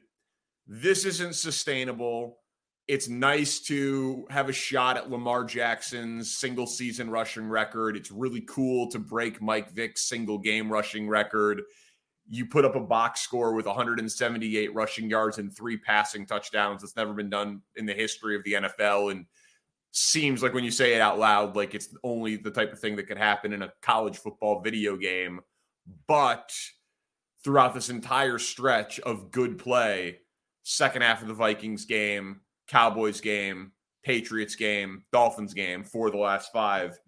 this 0.67 1.05
isn't 1.05 1.35
sustainable. 1.35 2.39
It's 2.89 3.09
nice 3.09 3.61
to 3.61 4.27
have 4.31 4.49
a 4.49 4.53
shot 4.53 4.97
at 4.97 5.11
Lamar 5.11 5.45
Jackson's 5.45 6.35
single 6.37 6.67
season 6.67 7.11
rushing 7.11 7.49
record. 7.49 7.97
It's 7.97 8.11
really 8.11 8.43
cool 8.43 8.91
to 8.91 8.99
break 8.99 9.41
Mike 9.41 9.71
Vick's 9.71 10.09
single 10.09 10.39
game 10.39 10.71
rushing 10.71 11.09
record. 11.09 11.63
You 12.33 12.47
put 12.47 12.65
up 12.65 12.77
a 12.77 12.81
box 12.81 13.21
score 13.21 13.53
with 13.53 13.67
178 13.67 14.75
rushing 14.75 15.11
yards 15.11 15.37
and 15.37 15.55
three 15.55 15.77
passing 15.77 16.25
touchdowns. 16.25 16.81
That's 16.81 16.97
never 16.97 17.13
been 17.13 17.29
done 17.29 17.61
in 17.77 17.85
the 17.85 17.93
history 17.93 18.37
of 18.37 18.43
the 18.45 18.55
NFL. 18.55 19.13
And 19.13 19.27
seems 19.91 20.43
like 20.43 20.55
when 20.55 20.65
you 20.65 20.71
say 20.71 20.95
it 20.95 21.03
out 21.03 21.19
loud, 21.19 21.57
like 21.57 21.75
it's 21.75 21.95
only 22.03 22.37
the 22.37 22.51
type 22.51 22.73
of 22.73 22.79
thing 22.79 22.97
that 22.97 23.07
could 23.07 23.19
happen 23.19 23.53
in 23.53 23.61
a 23.61 23.73
college 23.83 24.17
football 24.17 24.63
video 24.63 24.97
game. 24.97 25.41
But 26.07 26.51
throughout 27.45 27.75
this 27.75 27.91
entire 27.91 28.39
stretch 28.39 28.99
of 29.01 29.31
good 29.31 29.59
play, 29.59 30.21
second 30.63 31.03
half 31.03 31.21
of 31.21 31.29
the 31.29 31.35
Vikings 31.35 31.85
game, 31.85 32.41
Cowboys 32.67 33.21
game, 33.21 33.73
Patriots 34.03 34.57
game, 34.57 35.05
Dolphins 35.13 35.53
game, 35.53 35.85
for 35.85 36.11
the 36.11 36.17
last 36.17 36.51
five, 36.51 36.99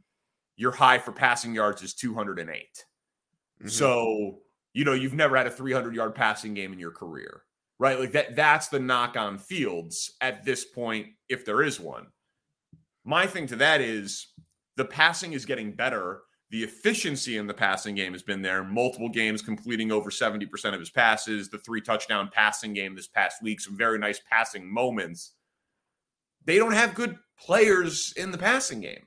your 0.57 0.73
high 0.73 0.99
for 0.99 1.13
passing 1.13 1.55
yards 1.55 1.83
is 1.83 1.95
208. 1.95 2.47
Mm-hmm. 2.47 3.69
So, 3.69 4.41
you 4.75 4.85
know, 4.85 4.93
you've 4.93 5.15
never 5.15 5.37
had 5.37 5.47
a 5.47 5.51
300 5.51 5.95
yard 5.95 6.15
passing 6.15 6.53
game 6.53 6.73
in 6.73 6.79
your 6.79 6.91
career, 6.91 7.43
right? 7.79 7.99
Like 7.99 8.13
that, 8.13 8.37
that's 8.37 8.69
the 8.69 8.81
knock 8.81 9.17
on 9.17 9.39
fields 9.39 10.13
at 10.21 10.45
this 10.45 10.65
point, 10.65 11.07
if 11.29 11.45
there 11.47 11.63
is 11.63 11.81
one. 11.81 12.09
My 13.05 13.27
thing 13.27 13.47
to 13.49 13.57
that 13.57 13.81
is 13.81 14.33
the 14.77 14.85
passing 14.85 15.33
is 15.33 15.47
getting 15.47 15.73
better. 15.73 16.23
The 16.51 16.63
efficiency 16.63 17.39
in 17.39 17.47
the 17.47 17.55
passing 17.55 17.95
game 17.95 18.13
has 18.13 18.23
been 18.23 18.43
there. 18.43 18.63
Multiple 18.63 19.09
games 19.09 19.41
completing 19.41 19.91
over 19.91 20.11
70% 20.11 20.47
of 20.75 20.81
his 20.81 20.91
passes, 20.91 21.49
the 21.49 21.59
three 21.59 21.81
touchdown 21.81 22.31
passing 22.33 22.75
game 22.75 22.95
this 22.95 23.09
past 23.09 23.43
week, 23.43 23.61
some 23.61 23.77
very 23.77 23.99
nice 23.99 24.21
passing 24.31 24.71
moments 24.71 25.33
they 26.45 26.59
don't 26.59 26.73
have 26.73 26.95
good 26.95 27.19
players 27.39 28.13
in 28.17 28.31
the 28.31 28.39
passing 28.39 28.81
game. 28.81 29.07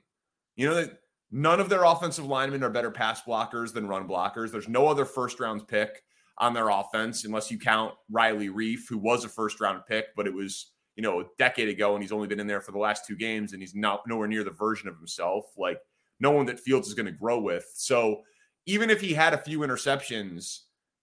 You 0.56 0.68
know, 0.68 0.88
none 1.30 1.60
of 1.60 1.68
their 1.68 1.84
offensive 1.84 2.26
linemen 2.26 2.62
are 2.62 2.70
better 2.70 2.90
pass 2.90 3.22
blockers 3.22 3.72
than 3.72 3.88
run 3.88 4.08
blockers. 4.08 4.50
There's 4.50 4.68
no 4.68 4.86
other 4.86 5.04
first 5.04 5.40
round 5.40 5.66
pick 5.68 6.02
on 6.38 6.54
their 6.54 6.70
offense 6.70 7.24
unless 7.24 7.50
you 7.50 7.58
count 7.58 7.94
Riley 8.10 8.48
Reiff, 8.48 8.88
who 8.88 8.98
was 8.98 9.24
a 9.24 9.28
first 9.28 9.60
round 9.60 9.82
pick, 9.86 10.06
but 10.16 10.26
it 10.26 10.34
was, 10.34 10.72
you 10.96 11.02
know, 11.02 11.20
a 11.20 11.24
decade 11.38 11.68
ago 11.68 11.94
and 11.94 12.02
he's 12.02 12.12
only 12.12 12.28
been 12.28 12.40
in 12.40 12.46
there 12.46 12.60
for 12.60 12.72
the 12.72 12.78
last 12.78 13.06
two 13.06 13.16
games 13.16 13.52
and 13.52 13.62
he's 13.62 13.74
not 13.74 14.06
nowhere 14.06 14.28
near 14.28 14.44
the 14.44 14.50
version 14.50 14.88
of 14.88 14.96
himself. 14.96 15.46
Like 15.56 15.78
no 16.20 16.30
one 16.30 16.46
that 16.46 16.60
Fields 16.60 16.88
is 16.88 16.94
going 16.94 17.06
to 17.06 17.12
grow 17.12 17.40
with. 17.40 17.66
So 17.74 18.22
even 18.66 18.90
if 18.90 19.00
he 19.00 19.12
had 19.12 19.34
a 19.34 19.38
few 19.38 19.60
interceptions 19.60 20.60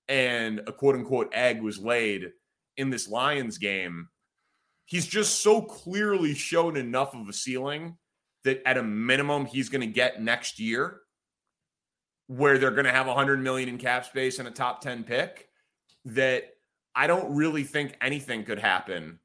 and 0.08 0.60
a 0.68 0.72
quote 0.72 0.96
unquote 0.96 1.30
egg 1.34 1.62
was 1.62 1.80
laid 1.80 2.32
in 2.78 2.90
this 2.90 3.10
Lions 3.10 3.58
game, 3.58 4.08
he's 4.86 5.08
just 5.08 5.42
so 5.42 5.62
clearly 5.62 6.34
shown 6.34 6.78
enough 6.78 7.14
of 7.14 7.28
a 7.28 7.34
ceiling 7.34 7.98
that 8.46 8.66
at 8.66 8.78
a 8.78 8.84
minimum 8.84 9.46
he's 9.46 9.70
going 9.70 9.82
to 9.82 9.88
get 9.88 10.22
next 10.22 10.60
year 10.60 11.02
where 12.28 12.58
they're 12.58 12.72
going 12.72 12.86
to 12.86 12.92
have 12.92 13.08
100 13.08 13.42
million 13.42 13.68
in 13.68 13.78
cap 13.78 14.06
space 14.06 14.40
and 14.40 14.48
a 14.48 14.52
top 14.52 14.82
10 14.82 15.04
pick 15.04 15.50
that 16.06 16.46
I 16.96 17.08
don't 17.08 17.36
really 17.36 17.64
think 17.64 17.98
anything 18.02 18.44
could 18.44 18.60
happen 18.60 19.20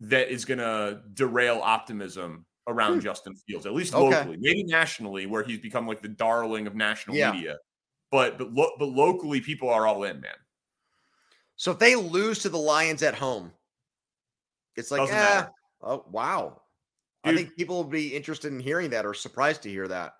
that 0.00 0.30
is 0.30 0.44
going 0.44 0.58
to 0.58 1.00
derail 1.14 1.60
optimism 1.62 2.44
around 2.66 2.94
hmm. 2.94 3.00
Justin 3.00 3.34
Fields, 3.34 3.66
at 3.66 3.72
least 3.72 3.94
okay. 3.94 4.16
locally, 4.16 4.36
maybe 4.40 4.64
nationally, 4.64 5.26
where 5.26 5.42
he's 5.42 5.58
become 5.58 5.86
like 5.86 6.02
the 6.02 6.08
darling 6.08 6.66
of 6.66 6.74
national 6.74 7.16
yeah. 7.16 7.32
media. 7.32 7.56
But 8.10 8.38
but 8.38 8.52
lo- 8.52 8.72
but 8.78 8.88
locally, 8.88 9.40
people 9.40 9.70
are 9.70 9.86
all 9.86 10.04
in, 10.04 10.20
man. 10.20 10.34
So 11.56 11.70
if 11.70 11.78
they 11.78 11.94
lose 11.94 12.40
to 12.40 12.48
the 12.48 12.58
Lions 12.58 13.02
at 13.02 13.14
home, 13.14 13.52
it's 14.76 14.90
like, 14.90 15.08
yeah. 15.08 15.46
Oh, 15.80 16.04
wow. 16.10 16.61
Dude, 17.24 17.34
I 17.34 17.36
think 17.36 17.56
people 17.56 17.76
will 17.76 17.84
be 17.84 18.14
interested 18.14 18.52
in 18.52 18.60
hearing 18.60 18.90
that 18.90 19.06
or 19.06 19.14
surprised 19.14 19.62
to 19.62 19.70
hear 19.70 19.86
that. 19.88 20.14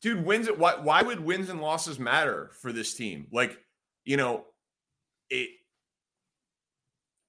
Dude, 0.00 0.24
wins 0.24 0.48
it. 0.48 0.58
Why, 0.58 0.74
why 0.74 1.02
would 1.02 1.20
wins 1.20 1.48
and 1.48 1.60
losses 1.60 1.98
matter 1.98 2.50
for 2.60 2.72
this 2.72 2.94
team? 2.94 3.28
Like, 3.32 3.58
you 4.04 4.16
know, 4.16 4.44
it. 5.30 5.50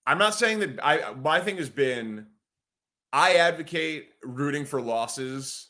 I'm 0.05 0.17
not 0.17 0.33
saying 0.33 0.59
that 0.59 0.79
I, 0.83 1.13
my 1.13 1.39
thing 1.39 1.57
has 1.57 1.69
been, 1.69 2.25
I 3.13 3.35
advocate 3.35 4.09
rooting 4.23 4.65
for 4.65 4.81
losses 4.81 5.69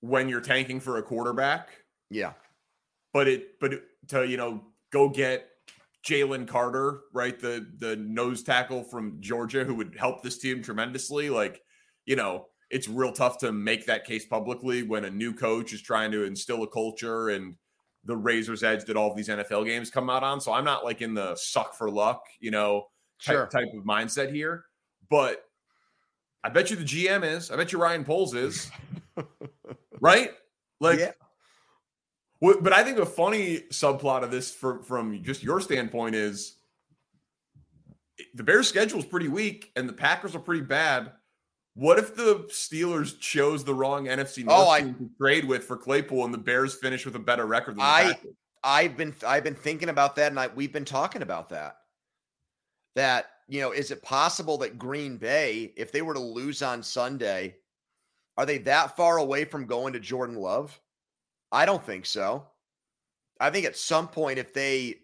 when 0.00 0.28
you're 0.28 0.40
tanking 0.40 0.80
for 0.80 0.96
a 0.96 1.02
quarterback. 1.02 1.68
Yeah. 2.10 2.32
But 3.12 3.28
it, 3.28 3.60
but 3.60 3.82
to, 4.08 4.26
you 4.26 4.38
know, 4.38 4.62
go 4.90 5.10
get 5.10 5.46
Jalen 6.06 6.48
Carter, 6.48 7.00
right? 7.12 7.38
The 7.38 7.66
the 7.78 7.96
nose 7.96 8.42
tackle 8.42 8.82
from 8.82 9.18
Georgia 9.20 9.64
who 9.64 9.74
would 9.74 9.96
help 9.98 10.22
this 10.22 10.38
team 10.38 10.62
tremendously. 10.62 11.28
Like, 11.28 11.60
you 12.06 12.16
know, 12.16 12.46
it's 12.70 12.88
real 12.88 13.12
tough 13.12 13.38
to 13.38 13.52
make 13.52 13.86
that 13.86 14.04
case 14.04 14.26
publicly 14.26 14.82
when 14.82 15.04
a 15.04 15.10
new 15.10 15.32
coach 15.32 15.72
is 15.72 15.80
trying 15.80 16.10
to 16.12 16.24
instill 16.24 16.62
a 16.62 16.66
culture 16.66 17.30
and 17.30 17.54
the 18.04 18.16
razor's 18.16 18.62
edge 18.62 18.84
that 18.84 18.96
all 18.96 19.10
of 19.10 19.16
these 19.16 19.28
NFL 19.28 19.66
games 19.66 19.90
come 19.90 20.10
out 20.10 20.22
on. 20.22 20.40
So 20.40 20.52
I'm 20.52 20.64
not 20.64 20.84
like 20.84 21.02
in 21.02 21.14
the 21.14 21.34
suck 21.36 21.74
for 21.74 21.90
luck, 21.90 22.24
you 22.40 22.50
know, 22.50 22.86
type, 23.22 23.34
sure. 23.34 23.46
type 23.46 23.68
of 23.76 23.84
mindset 23.84 24.32
here. 24.32 24.64
But 25.10 25.44
I 26.44 26.50
bet 26.50 26.70
you 26.70 26.76
the 26.76 26.84
GM 26.84 27.24
is. 27.24 27.50
I 27.50 27.56
bet 27.56 27.72
you 27.72 27.78
Ryan 27.78 28.04
Poles 28.04 28.34
is. 28.34 28.70
right? 30.00 30.30
Like 30.80 30.98
yeah. 30.98 31.12
But 32.40 32.72
I 32.72 32.84
think 32.84 32.98
a 32.98 33.06
funny 33.06 33.62
subplot 33.72 34.22
of 34.22 34.30
this, 34.30 34.54
for, 34.54 34.82
from 34.84 35.22
just 35.24 35.42
your 35.42 35.60
standpoint, 35.60 36.14
is 36.14 36.56
the 38.34 38.44
Bears' 38.44 38.68
schedule 38.68 39.00
is 39.00 39.04
pretty 39.04 39.26
weak 39.26 39.72
and 39.74 39.88
the 39.88 39.92
Packers 39.92 40.36
are 40.36 40.40
pretty 40.40 40.60
bad. 40.60 41.12
What 41.78 42.00
if 42.00 42.16
the 42.16 42.44
Steelers 42.48 43.20
chose 43.20 43.62
the 43.62 43.72
wrong 43.72 44.06
NFC 44.06 44.42
oh, 44.48 44.50
North 44.50 44.66
oh, 44.66 44.70
I, 44.70 44.80
team 44.80 44.94
to 44.94 45.10
trade 45.16 45.44
with 45.44 45.62
for 45.62 45.76
Claypool 45.76 46.24
and 46.24 46.34
the 46.34 46.38
Bears 46.38 46.74
finish 46.74 47.06
with 47.06 47.14
a 47.14 47.20
better 47.20 47.46
record 47.46 47.76
than 47.76 47.82
I, 47.82 48.02
Packers? 48.14 48.32
I've 48.64 48.96
been 48.96 49.14
I've 49.24 49.44
been 49.44 49.54
thinking 49.54 49.88
about 49.88 50.16
that, 50.16 50.32
and 50.32 50.40
I, 50.40 50.48
we've 50.48 50.72
been 50.72 50.84
talking 50.84 51.22
about 51.22 51.50
that. 51.50 51.76
That 52.96 53.26
you 53.46 53.60
know, 53.60 53.70
is 53.70 53.92
it 53.92 54.02
possible 54.02 54.58
that 54.58 54.76
Green 54.76 55.18
Bay, 55.18 55.72
if 55.76 55.92
they 55.92 56.02
were 56.02 56.14
to 56.14 56.20
lose 56.20 56.62
on 56.62 56.82
Sunday, 56.82 57.54
are 58.36 58.44
they 58.44 58.58
that 58.58 58.96
far 58.96 59.18
away 59.18 59.44
from 59.44 59.66
going 59.66 59.92
to 59.92 60.00
Jordan 60.00 60.34
Love? 60.34 60.80
I 61.52 61.64
don't 61.64 61.84
think 61.86 62.06
so. 62.06 62.44
I 63.38 63.50
think 63.50 63.66
at 63.66 63.76
some 63.76 64.08
point, 64.08 64.40
if 64.40 64.52
they 64.52 64.96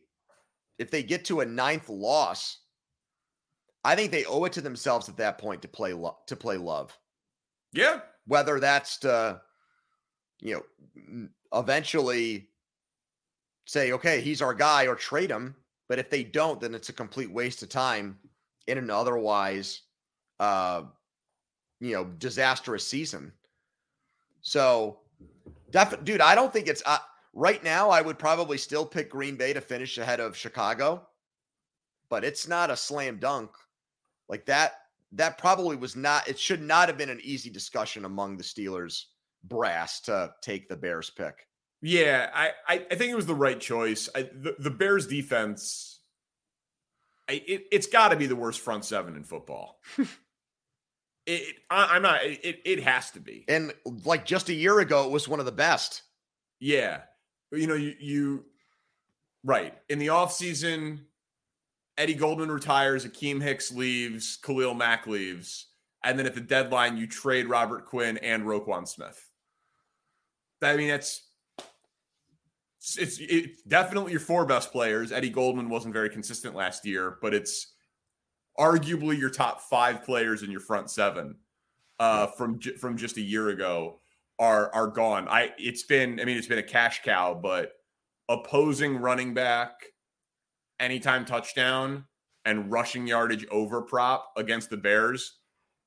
if 0.81 0.91
they 0.91 1.05
get 1.05 1.25
to 1.27 1.39
a 1.39 1.47
ninth 1.47 1.89
loss, 1.89 2.64
I 3.85 3.95
think 3.95 4.11
they 4.11 4.25
owe 4.25 4.45
it 4.45 4.53
to 4.55 4.61
themselves 4.61 5.09
at 5.09 5.17
that 5.19 5.39
point 5.39 5.63
to 5.63 5.69
play 5.69 5.93
lo- 5.93 6.19
to 6.27 6.37
play 6.37 6.57
love. 6.57 6.97
Yeah, 7.73 8.01
whether 8.27 8.59
that's 8.61 8.99
to 8.99 9.41
you 10.41 10.63
know 10.95 11.29
eventually 11.53 12.49
say 13.67 13.93
okay 13.93 14.21
he's 14.21 14.43
our 14.43 14.55
guy 14.55 14.87
or 14.87 14.95
trade 14.95 15.31
him, 15.31 15.55
but 15.89 15.99
if 15.99 16.11
they 16.11 16.25
don't, 16.25 16.61
then 16.61 16.75
it's 16.75 16.89
a 16.89 16.95
complete 16.95 17.31
waste 17.31 17.63
of 17.63 17.69
time 17.69 18.19
in 18.67 18.79
an 18.79 18.91
otherwise 18.91 19.83
uh 20.41 20.83
you 21.81 21.93
know 21.93 22.05
disastrous 22.05 22.87
season. 22.87 23.33
So 24.41 25.01
Def- 25.71 26.05
dude, 26.05 26.21
I 26.21 26.37
don't 26.37 26.53
think 26.53 26.69
it's 26.69 26.83
uh, 26.87 26.99
right 27.33 27.63
now. 27.65 27.91
I 27.91 28.01
would 28.01 28.17
probably 28.17 28.59
still 28.59 28.87
pick 28.87 29.11
Green 29.11 29.35
Bay 29.35 29.53
to 29.53 29.61
finish 29.61 29.99
ahead 29.99 30.21
of 30.21 30.37
Chicago, 30.37 31.07
but 32.09 32.25
it's 32.25 32.47
not 32.47 32.71
a 32.71 32.77
slam 32.77 33.19
dunk 33.19 33.51
like 34.29 34.47
that. 34.47 34.73
That 35.13 35.39
probably 35.39 35.77
was 35.77 35.97
not. 35.97 36.29
It 36.29 36.39
should 36.39 36.63
not 36.63 36.89
have 36.89 36.99
been 36.99 37.11
an 37.11 37.21
easy 37.23 37.51
discussion 37.51 38.05
among 38.05 38.37
the 38.37 38.43
Steelers 38.43 39.05
brass 39.45 40.01
to 40.03 40.33
take 40.43 40.69
the 40.69 40.77
Bears 40.77 41.11
pick. 41.11 41.47
Yeah, 41.83 42.31
I 42.35 42.51
I, 42.67 42.87
I 42.91 42.95
think 42.95 43.13
it 43.13 43.17
was 43.17 43.27
the 43.27 43.35
right 43.35 43.61
choice. 43.61 44.09
I, 44.15 44.23
the, 44.23 44.57
the 44.59 44.71
Bears 44.71 45.07
defense, 45.07 46.01
I, 47.29 47.43
it, 47.47 47.65
it's 47.71 47.87
got 47.87 48.09
to 48.09 48.17
be 48.17 48.27
the 48.27 48.37
worst 48.37 48.61
front 48.61 48.85
seven 48.85 49.17
in 49.17 49.25
football. 49.25 49.81
It, 51.27 51.57
I, 51.71 51.97
am 51.97 52.03
not. 52.03 52.23
It, 52.23 52.61
it 52.65 52.83
has 52.83 53.11
to 53.13 53.21
be. 53.21 53.45
And 53.49 53.73
like 54.05 54.27
just 54.27 54.51
a 54.51 54.55
year 54.55 54.81
ago, 54.81 55.07
it 55.07 55.11
was 55.11 55.27
one 55.27 55.41
of 55.41 55.47
the 55.47 55.53
best. 55.53 56.03
Yeah, 56.61 57.01
you 57.51 57.67
know, 57.67 57.75
you 57.75 57.95
you 57.99 58.45
right 59.43 59.75
in 59.89 59.99
the 59.99 60.11
off 60.11 60.33
season, 60.33 61.07
Eddie 61.97 62.15
Goldman 62.15 62.51
retires, 62.51 63.07
Akiem 63.07 63.41
Hicks 63.41 63.71
leaves, 63.71 64.39
Khalil 64.43 64.75
Mack 64.75 65.07
leaves, 65.07 65.69
and 66.03 66.19
then 66.19 66.27
at 66.27 66.35
the 66.35 66.41
deadline 66.41 66.97
you 66.97 67.07
trade 67.07 67.49
Robert 67.49 67.87
Quinn 67.87 68.17
and 68.19 68.45
Roquan 68.45 68.87
Smith. 68.87 69.29
I 70.63 70.77
mean, 70.77 70.91
it's 70.91 71.23
it's, 72.99 73.19
it's 73.19 73.63
definitely 73.63 74.13
your 74.13 74.21
four 74.21 74.45
best 74.45 74.71
players. 74.71 75.11
Eddie 75.11 75.31
Goldman 75.31 75.69
wasn't 75.71 75.95
very 75.95 76.11
consistent 76.11 76.55
last 76.55 76.85
year, 76.85 77.19
but 77.23 77.33
it's 77.33 77.75
arguably 78.59 79.19
your 79.19 79.31
top 79.31 79.63
five 79.63 80.05
players 80.05 80.43
in 80.43 80.51
your 80.51 80.61
front 80.61 80.91
seven 80.91 81.37
uh, 81.99 82.27
from 82.27 82.61
from 82.61 82.97
just 82.97 83.17
a 83.17 83.23
year 83.23 83.49
ago 83.49 84.01
are 84.39 84.73
are 84.75 84.89
gone. 84.89 85.29
I 85.29 85.53
it's 85.59 85.85
been 85.85 86.21
I 86.21 86.25
mean 86.25 86.37
it's 86.37 86.47
been 86.47 86.59
a 86.59 86.63
cash 86.63 87.03
cow, 87.03 87.35
but 87.35 87.73
opposing 88.29 88.97
running 88.99 89.35
back 89.35 89.73
anytime 90.81 91.25
touchdown 91.25 92.05
and 92.45 92.71
rushing 92.71 93.07
yardage 93.07 93.47
over 93.51 93.83
prop 93.83 94.33
against 94.37 94.71
the 94.71 94.77
Bears. 94.77 95.39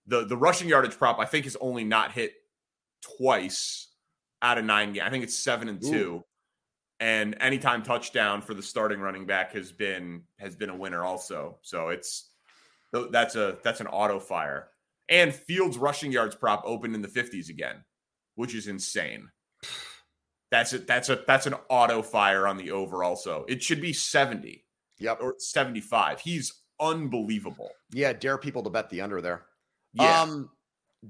The 0.07 0.25
the 0.25 0.37
rushing 0.37 0.69
yardage 0.69 0.97
prop 0.97 1.19
I 1.19 1.25
think 1.25 1.45
is 1.45 1.57
only 1.59 1.83
not 1.83 2.11
hit 2.11 2.33
twice 3.01 3.89
out 4.41 4.57
of 4.57 4.65
nine 4.65 4.93
games. 4.93 5.05
I 5.05 5.09
think 5.09 5.23
it's 5.23 5.37
seven 5.37 5.69
and 5.69 5.81
two. 5.81 6.15
Ooh. 6.15 6.23
And 6.99 7.37
anytime 7.41 7.83
touchdown 7.83 8.41
for 8.41 8.53
the 8.53 8.63
starting 8.63 8.99
running 8.99 9.25
back 9.25 9.53
has 9.53 9.71
been 9.71 10.23
has 10.39 10.55
been 10.55 10.69
a 10.69 10.75
winner 10.75 11.03
also. 11.03 11.59
So 11.61 11.89
it's 11.89 12.31
that's 13.11 13.35
a 13.35 13.57
that's 13.63 13.81
an 13.81 13.87
auto 13.87 14.19
fire. 14.19 14.69
And 15.09 15.33
Fields 15.33 15.77
rushing 15.77 16.11
yards 16.11 16.35
prop 16.35 16.63
opened 16.65 16.95
in 16.95 17.01
the 17.01 17.07
50s 17.07 17.49
again, 17.49 17.83
which 18.35 18.53
is 18.55 18.67
insane. 18.67 19.29
That's 20.49 20.73
a 20.73 20.79
that's 20.79 21.09
a 21.09 21.23
that's 21.27 21.45
an 21.45 21.55
auto 21.69 22.01
fire 22.01 22.47
on 22.47 22.57
the 22.57 22.71
over 22.71 23.03
also. 23.03 23.45
It 23.47 23.61
should 23.61 23.81
be 23.81 23.93
70. 23.93 24.63
Yep. 24.99 25.19
Or 25.21 25.35
75. 25.37 26.19
He's 26.19 26.61
unbelievable. 26.79 27.69
Yeah, 27.91 28.13
dare 28.13 28.37
people 28.37 28.63
to 28.63 28.69
bet 28.69 28.89
the 28.89 29.01
under 29.01 29.21
there. 29.21 29.45
Yeah. 29.93 30.21
Um 30.21 30.49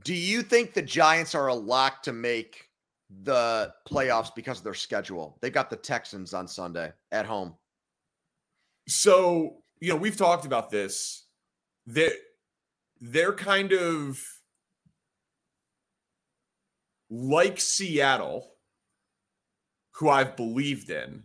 do 0.03 0.13
you 0.13 0.41
think 0.41 0.74
the 0.74 0.82
Giants 0.82 1.34
are 1.34 1.48
a 1.48 1.53
lock 1.53 2.03
to 2.03 2.13
make 2.13 2.65
the 3.24 3.74
playoffs 3.88 4.34
because 4.36 4.58
of 4.60 4.63
their 4.63 4.74
schedule? 4.74 5.38
They 5.41 5.50
got 5.50 5.70
the 5.70 5.75
Texans 5.75 6.34
on 6.34 6.48
Sunday 6.48 6.91
at 7.12 7.25
home. 7.25 7.56
So, 8.88 9.58
you 9.79 9.89
know, 9.89 9.96
we've 9.96 10.17
talked 10.17 10.46
about 10.46 10.70
this. 10.70 11.25
That 11.88 12.12
they're 13.00 13.34
kind 13.34 13.72
of 13.72 14.22
like 17.10 17.60
Seattle, 17.60 18.51
who 19.91 20.10
I've 20.10 20.36
believed 20.36 20.89
in. 20.89 21.24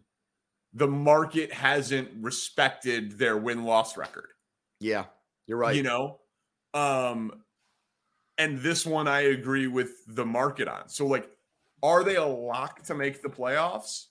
The 0.75 0.88
market 0.88 1.52
hasn't 1.52 2.09
respected 2.21 3.19
their 3.19 3.37
win 3.37 3.64
loss 3.64 3.97
record. 3.97 4.29
Yeah, 4.81 5.05
you're 5.47 5.59
right. 5.59 5.76
You 5.76 5.83
know, 5.83 6.21
um, 6.75 7.43
and 8.38 8.59
this 8.59 8.87
one 8.87 9.07
I 9.07 9.21
agree 9.21 9.67
with 9.67 9.91
the 10.09 10.25
market 10.25 10.69
on. 10.69 10.88
So, 10.88 11.07
like, 11.07 11.31
are 11.83 12.05
they 12.05 12.17
a 12.17 12.25
lock 12.25 12.83
to 12.85 12.95
make 12.95 13.23
the 13.23 13.29
playoffs? 13.29 14.07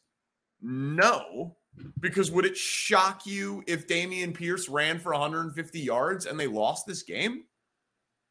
No, 0.62 1.56
because 2.00 2.32
would 2.32 2.46
it 2.46 2.56
shock 2.56 3.26
you 3.26 3.64
if 3.68 3.88
Dameon 3.88 4.34
Pierce 4.34 4.70
ran 4.70 5.00
for 5.00 5.12
150 5.14 5.80
yards 5.80 6.26
and 6.26 6.40
they 6.40 6.48
lost 6.48 6.86
this 6.86 7.04
game? 7.04 7.44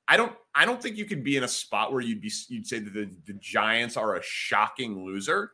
I 0.06 0.16
don't 0.16 0.32
I 0.54 0.64
don't 0.64 0.82
think 0.82 0.96
you 0.96 1.04
could 1.04 1.22
be 1.22 1.36
in 1.36 1.44
a 1.44 1.48
spot 1.48 1.92
where 1.92 2.00
you'd 2.00 2.20
be 2.20 2.32
you'd 2.48 2.66
say 2.66 2.80
that 2.80 2.92
the, 2.92 3.10
the 3.26 3.34
Giants 3.34 3.96
are 3.96 4.16
a 4.16 4.22
shocking 4.22 5.04
loser. 5.04 5.52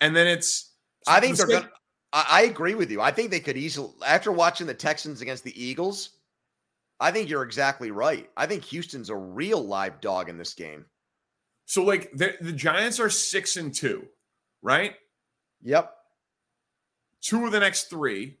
And 0.00 0.16
then 0.16 0.26
it's 0.26 0.72
I 1.06 1.20
think 1.20 1.36
they're 1.36 1.46
gonna 1.46 1.70
I, 2.12 2.26
I 2.28 2.42
agree 2.42 2.74
with 2.74 2.90
you. 2.90 3.00
I 3.00 3.10
think 3.10 3.30
they 3.30 3.40
could 3.40 3.56
easily 3.56 3.90
after 4.06 4.32
watching 4.32 4.66
the 4.66 4.74
Texans 4.74 5.20
against 5.20 5.44
the 5.44 5.62
Eagles, 5.62 6.10
I 6.98 7.10
think 7.10 7.28
you're 7.28 7.42
exactly 7.42 7.90
right. 7.90 8.28
I 8.36 8.46
think 8.46 8.64
Houston's 8.64 9.10
a 9.10 9.16
real 9.16 9.62
live 9.62 10.00
dog 10.00 10.28
in 10.28 10.38
this 10.38 10.54
game. 10.54 10.86
So 11.66 11.84
like 11.84 12.10
the, 12.12 12.34
the 12.40 12.52
Giants 12.52 12.98
are 12.98 13.10
six 13.10 13.56
and 13.56 13.72
two, 13.74 14.06
right? 14.62 14.94
Yep 15.62 15.94
two 17.20 17.44
of 17.44 17.52
the 17.52 17.60
next 17.60 17.84
three. 17.84 18.38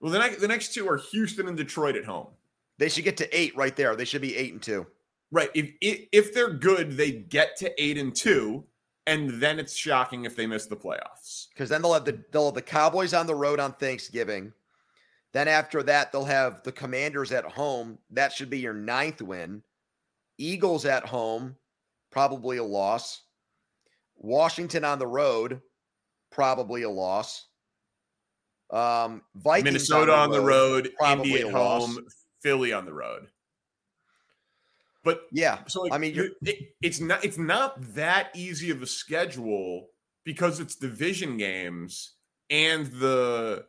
Well, 0.00 0.12
the 0.12 0.18
next 0.18 0.40
the 0.40 0.48
next 0.48 0.74
two 0.74 0.88
are 0.88 0.96
Houston 0.96 1.48
and 1.48 1.56
Detroit 1.56 1.96
at 1.96 2.04
home. 2.04 2.28
They 2.78 2.88
should 2.88 3.04
get 3.04 3.18
to 3.18 3.38
eight 3.38 3.56
right 3.56 3.76
there. 3.76 3.94
They 3.94 4.04
should 4.04 4.22
be 4.22 4.36
eight 4.36 4.52
and 4.52 4.62
two. 4.62 4.86
Right. 5.30 5.50
If 5.54 5.72
if 5.80 6.34
they're 6.34 6.52
good, 6.52 6.96
they 6.96 7.12
get 7.12 7.56
to 7.58 7.82
eight 7.82 7.98
and 7.98 8.14
two, 8.14 8.64
and 9.06 9.30
then 9.40 9.58
it's 9.58 9.74
shocking 9.74 10.24
if 10.24 10.36
they 10.36 10.46
miss 10.46 10.66
the 10.66 10.76
playoffs. 10.76 11.48
Because 11.48 11.68
then 11.68 11.82
they'll 11.82 11.94
have 11.94 12.04
the 12.04 12.22
they'll 12.32 12.46
have 12.46 12.54
the 12.54 12.62
Cowboys 12.62 13.14
on 13.14 13.26
the 13.26 13.34
road 13.34 13.60
on 13.60 13.72
Thanksgiving. 13.74 14.52
Then 15.32 15.48
after 15.48 15.82
that, 15.84 16.10
they'll 16.10 16.24
have 16.24 16.62
the 16.64 16.72
Commanders 16.72 17.32
at 17.32 17.44
home. 17.44 17.98
That 18.10 18.32
should 18.32 18.50
be 18.50 18.58
your 18.58 18.74
ninth 18.74 19.22
win. 19.22 19.62
Eagles 20.38 20.86
at 20.86 21.06
home, 21.06 21.56
probably 22.10 22.56
a 22.56 22.64
loss. 22.64 23.22
Washington 24.16 24.84
on 24.84 24.98
the 24.98 25.06
road, 25.06 25.60
probably 26.30 26.82
a 26.82 26.90
loss. 26.90 27.46
Um, 28.70 29.22
Vikings 29.34 29.64
Minnesota 29.64 30.14
on 30.14 30.30
the 30.30 30.40
road, 30.40 30.90
on 31.00 31.18
the 31.18 31.24
road 31.24 31.26
Indy 31.26 31.40
at 31.40 31.52
home, 31.52 32.06
Philly 32.42 32.72
on 32.72 32.84
the 32.84 32.92
road. 32.92 33.28
But 35.02 35.22
yeah, 35.32 35.60
so 35.66 35.82
like, 35.82 35.92
I 35.92 35.98
mean, 35.98 36.14
it, 36.42 36.58
it's 36.82 37.00
not 37.00 37.24
it's 37.24 37.38
not 37.38 37.80
that 37.94 38.30
easy 38.34 38.70
of 38.70 38.82
a 38.82 38.86
schedule 38.86 39.88
because 40.24 40.60
it's 40.60 40.76
division 40.76 41.38
games 41.38 42.16
and 42.50 42.86
the 42.86 43.64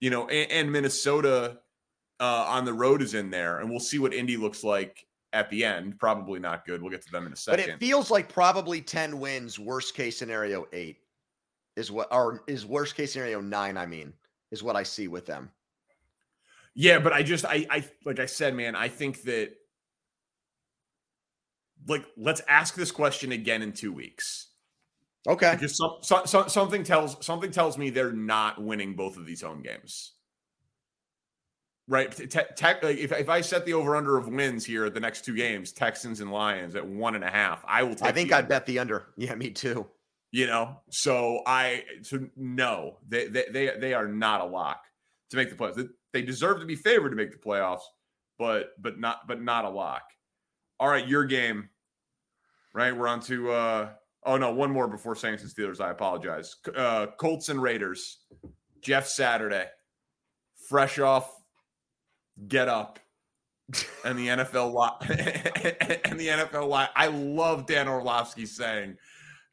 you 0.00 0.08
know 0.08 0.26
and, 0.28 0.50
and 0.50 0.72
Minnesota 0.72 1.58
uh, 2.20 2.46
on 2.48 2.64
the 2.64 2.72
road 2.72 3.02
is 3.02 3.14
in 3.14 3.30
there, 3.30 3.58
and 3.58 3.68
we'll 3.68 3.80
see 3.80 3.98
what 3.98 4.14
Indy 4.14 4.36
looks 4.36 4.64
like 4.64 5.06
at 5.34 5.50
the 5.50 5.64
end. 5.64 5.98
Probably 5.98 6.40
not 6.40 6.64
good. 6.64 6.80
We'll 6.80 6.90
get 6.90 7.02
to 7.02 7.12
them 7.12 7.26
in 7.26 7.32
a 7.32 7.36
second. 7.36 7.64
But 7.64 7.74
it 7.74 7.78
feels 7.78 8.10
like 8.10 8.32
probably 8.32 8.80
ten 8.80 9.20
wins. 9.20 9.58
Worst 9.58 9.94
case 9.94 10.16
scenario, 10.16 10.66
eight 10.72 10.98
is 11.76 11.90
what, 11.90 12.08
or 12.10 12.42
is 12.46 12.64
worst 12.64 12.96
case 12.96 13.12
scenario 13.12 13.40
nine. 13.40 13.76
I 13.76 13.84
mean 13.84 14.14
is 14.50 14.62
what 14.62 14.76
I 14.76 14.84
see 14.84 15.08
with 15.08 15.26
them. 15.26 15.50
Yeah, 16.74 16.98
but 17.00 17.12
I 17.12 17.22
just 17.22 17.44
I 17.44 17.66
I 17.70 17.84
like 18.04 18.18
I 18.18 18.26
said, 18.26 18.54
man, 18.54 18.74
I 18.74 18.88
think 18.88 19.22
that 19.22 19.52
like 21.86 22.04
let's 22.16 22.42
ask 22.48 22.74
this 22.74 22.90
question 22.90 23.32
again 23.32 23.62
in 23.62 23.72
two 23.72 23.92
weeks. 23.92 24.48
Okay. 25.26 25.52
Because 25.52 25.76
some, 25.76 26.26
some, 26.26 26.48
something 26.48 26.84
tells 26.84 27.24
something 27.24 27.50
tells 27.50 27.78
me 27.78 27.90
they're 27.90 28.12
not 28.12 28.62
winning 28.62 28.94
both 28.94 29.16
of 29.16 29.26
these 29.26 29.42
home 29.42 29.62
games. 29.62 30.12
Right. 31.86 32.10
Te- 32.10 32.26
te- 32.26 32.66
if, 32.82 33.12
if 33.12 33.28
I 33.28 33.40
set 33.40 33.66
the 33.66 33.74
over 33.74 33.96
under 33.96 34.16
of 34.16 34.28
wins 34.28 34.64
here 34.64 34.86
at 34.86 34.94
the 34.94 35.00
next 35.00 35.24
two 35.24 35.36
games, 35.36 35.72
Texans 35.72 36.20
and 36.20 36.30
Lions 36.30 36.76
at 36.76 36.86
one 36.86 37.14
and 37.14 37.24
a 37.24 37.30
half, 37.30 37.62
I 37.66 37.82
will 37.82 37.94
take 37.94 38.08
I 38.08 38.12
think 38.12 38.32
I'd 38.32 38.48
bet 38.48 38.66
the 38.66 38.78
under. 38.78 39.06
Yeah, 39.16 39.34
me 39.34 39.50
too 39.50 39.86
you 40.34 40.48
know 40.48 40.76
so 40.90 41.42
i 41.46 41.84
so 42.02 42.18
no 42.34 42.96
they 43.08 43.28
they 43.28 43.44
they, 43.52 43.70
they 43.78 43.94
are 43.94 44.08
not 44.08 44.40
a 44.40 44.44
lock 44.44 44.82
to 45.30 45.36
make 45.36 45.48
the 45.48 45.54
playoffs 45.54 45.88
they 46.12 46.22
deserve 46.22 46.58
to 46.58 46.66
be 46.66 46.74
favored 46.74 47.10
to 47.10 47.16
make 47.16 47.30
the 47.30 47.38
playoffs 47.38 47.84
but 48.36 48.70
but 48.82 48.98
not 48.98 49.28
but 49.28 49.40
not 49.40 49.64
a 49.64 49.68
lock 49.68 50.02
all 50.80 50.88
right 50.88 51.06
your 51.06 51.24
game 51.24 51.68
right? 52.74 52.96
We're 52.96 53.08
on 53.08 53.20
to 53.20 53.50
uh 53.50 53.88
oh 54.24 54.36
no 54.36 54.52
one 54.52 54.70
more 54.70 54.88
before 54.88 55.16
saints 55.16 55.42
and 55.42 55.52
steelers. 55.52 55.80
I 55.80 55.90
apologize. 55.90 56.56
Uh 56.76 57.06
colts 57.18 57.48
and 57.48 57.62
raiders. 57.62 58.18
Jeff 58.82 59.06
saturday. 59.06 59.66
Fresh 60.68 60.98
off 60.98 61.30
get 62.48 62.68
up. 62.68 62.98
And 64.04 64.18
the 64.18 64.28
nfl 64.28 64.70
lot 64.70 65.00
and 65.08 66.20
the 66.20 66.28
nfl 66.28 66.68
lot 66.68 66.90
i 66.94 67.06
love 67.06 67.64
dan 67.64 67.88
orlovsky 67.88 68.44
saying 68.44 68.98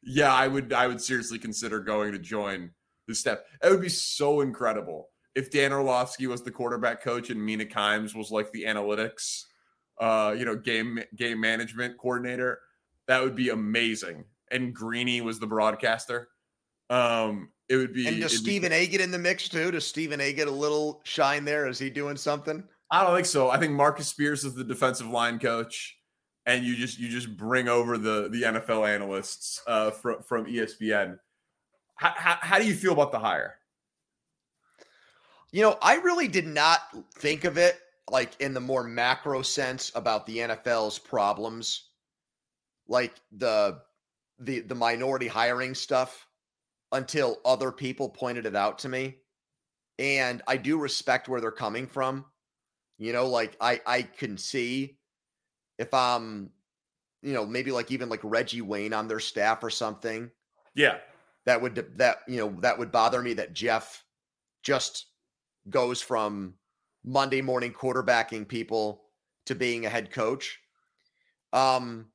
yeah, 0.02 0.32
I 0.32 0.48
would 0.48 0.72
I 0.72 0.86
would 0.86 1.00
seriously 1.00 1.38
consider 1.38 1.80
going 1.80 2.12
to 2.12 2.18
join 2.18 2.70
the 3.06 3.14
step. 3.14 3.46
It 3.62 3.70
would 3.70 3.80
be 3.80 3.88
so 3.88 4.40
incredible 4.40 5.08
if 5.34 5.50
Dan 5.50 5.72
Orlovsky 5.72 6.26
was 6.26 6.42
the 6.42 6.50
quarterback 6.50 7.02
coach 7.02 7.30
and 7.30 7.42
Mina 7.42 7.64
Kimes 7.64 8.14
was 8.14 8.30
like 8.30 8.50
the 8.52 8.64
analytics, 8.64 9.44
uh, 10.00 10.34
you 10.36 10.44
know, 10.44 10.56
game 10.56 11.00
game 11.14 11.40
management 11.40 11.98
coordinator. 11.98 12.58
That 13.08 13.22
would 13.22 13.34
be 13.34 13.50
amazing. 13.50 14.24
And 14.50 14.74
Greeny 14.74 15.20
was 15.20 15.38
the 15.38 15.46
broadcaster. 15.46 16.28
Um, 16.90 17.50
it 17.68 17.76
would 17.76 17.92
be. 17.92 18.06
And 18.06 18.20
does 18.20 18.36
Stephen 18.36 18.70
be, 18.70 18.76
A 18.76 18.86
get 18.86 19.00
in 19.00 19.10
the 19.10 19.18
mix 19.18 19.48
too? 19.48 19.70
Does 19.70 19.86
Stephen 19.86 20.20
A 20.20 20.32
get 20.32 20.48
a 20.48 20.52
little 20.52 21.00
shine 21.04 21.44
there? 21.44 21.66
Is 21.66 21.78
he 21.78 21.90
doing 21.90 22.16
something? 22.16 22.62
I 22.90 23.02
don't 23.02 23.14
think 23.14 23.26
so. 23.26 23.50
I 23.50 23.58
think 23.58 23.72
Marcus 23.72 24.08
Spears 24.08 24.44
is 24.44 24.54
the 24.54 24.64
defensive 24.64 25.08
line 25.08 25.38
coach 25.38 25.96
and 26.46 26.64
you 26.64 26.76
just 26.76 26.98
you 26.98 27.08
just 27.08 27.36
bring 27.36 27.68
over 27.68 27.98
the 27.98 28.28
the 28.30 28.42
NFL 28.42 28.88
analysts 28.88 29.62
uh, 29.66 29.90
from 29.90 30.22
from 30.22 30.46
ESPN. 30.46 31.18
How, 31.96 32.12
how, 32.16 32.38
how 32.40 32.58
do 32.58 32.66
you 32.66 32.74
feel 32.74 32.92
about 32.92 33.12
the 33.12 33.18
hire? 33.18 33.56
You 35.52 35.62
know, 35.62 35.78
I 35.82 35.96
really 35.96 36.28
did 36.28 36.46
not 36.46 36.80
think 37.14 37.44
of 37.44 37.58
it 37.58 37.78
like 38.10 38.40
in 38.40 38.54
the 38.54 38.60
more 38.60 38.82
macro 38.82 39.42
sense 39.42 39.92
about 39.94 40.26
the 40.26 40.38
NFL's 40.38 40.98
problems, 40.98 41.90
like 42.92 43.14
the 43.32 43.80
the 44.38 44.60
the 44.60 44.74
minority 44.74 45.26
hiring 45.26 45.74
stuff, 45.74 46.28
until 46.92 47.38
other 47.44 47.72
people 47.72 48.10
pointed 48.10 48.46
it 48.46 48.54
out 48.54 48.78
to 48.80 48.88
me. 48.88 49.16
And 49.98 50.42
I 50.46 50.58
do 50.58 50.78
respect 50.78 51.28
where 51.28 51.40
they're 51.40 51.50
coming 51.50 51.86
from. 51.86 52.26
You 52.98 53.12
know, 53.12 53.26
like 53.26 53.56
I 53.60 53.80
I 53.86 54.02
can 54.02 54.36
see 54.38 54.98
if 55.78 55.92
I'm, 55.94 56.50
you 57.22 57.32
know, 57.32 57.46
maybe 57.46 57.72
like 57.72 57.90
even 57.90 58.08
like 58.10 58.20
Reggie 58.22 58.60
Wayne 58.60 58.92
on 58.92 59.08
their 59.08 59.20
staff 59.20 59.64
or 59.64 59.70
something, 59.70 60.30
Yeah. 60.74 60.98
that 61.46 61.62
would 61.62 61.74
that 61.98 62.18
you 62.28 62.36
know 62.36 62.60
that 62.60 62.78
would 62.78 62.92
bother 62.92 63.22
me 63.22 63.32
that 63.34 63.54
Jeff 63.54 64.04
just 64.62 65.06
goes 65.70 66.02
from 66.02 66.54
Monday 67.04 67.42
morning 67.42 67.72
quarterbacking 67.72 68.46
people 68.46 69.04
to 69.46 69.54
being 69.54 69.86
a 69.86 69.90
head 69.90 70.10
coach. 70.12 70.60
Um, 71.52 72.11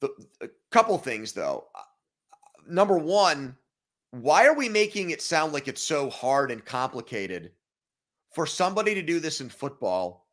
the, 0.00 0.10
a 0.40 0.48
couple 0.70 0.96
things 0.98 1.32
though. 1.32 1.66
Uh, 1.74 1.80
Number 2.68 2.98
one, 2.98 3.56
why 4.10 4.46
are 4.46 4.54
we 4.54 4.68
making 4.68 5.10
it 5.10 5.22
sound 5.22 5.52
like 5.52 5.68
it's 5.68 5.82
so 5.82 6.10
hard 6.10 6.50
and 6.50 6.64
complicated 6.64 7.52
for 8.32 8.46
somebody 8.46 8.94
to 8.94 9.02
do 9.02 9.20
this 9.20 9.40
in 9.40 9.48
football 9.48 10.26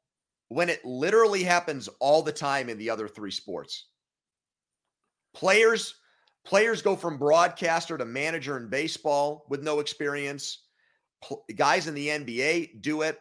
when 0.47 0.69
it 0.69 0.83
literally 0.83 1.43
happens 1.43 1.87
all 1.99 2.23
the 2.23 2.31
time 2.31 2.69
in 2.69 2.77
the 2.77 2.89
other 2.89 3.07
three 3.07 3.31
sports? 3.31 3.87
Players 5.33 5.95
players 6.45 6.81
go 6.81 6.95
from 6.95 7.17
broadcaster 7.17 7.97
to 7.97 8.05
manager 8.05 8.57
in 8.57 8.67
baseball 8.67 9.45
with 9.49 9.63
no 9.63 9.79
experience. 9.79 10.63
Guys 11.55 11.87
in 11.87 11.93
the 11.93 12.07
NBA 12.07 12.81
do 12.81 13.01
it. 13.03 13.19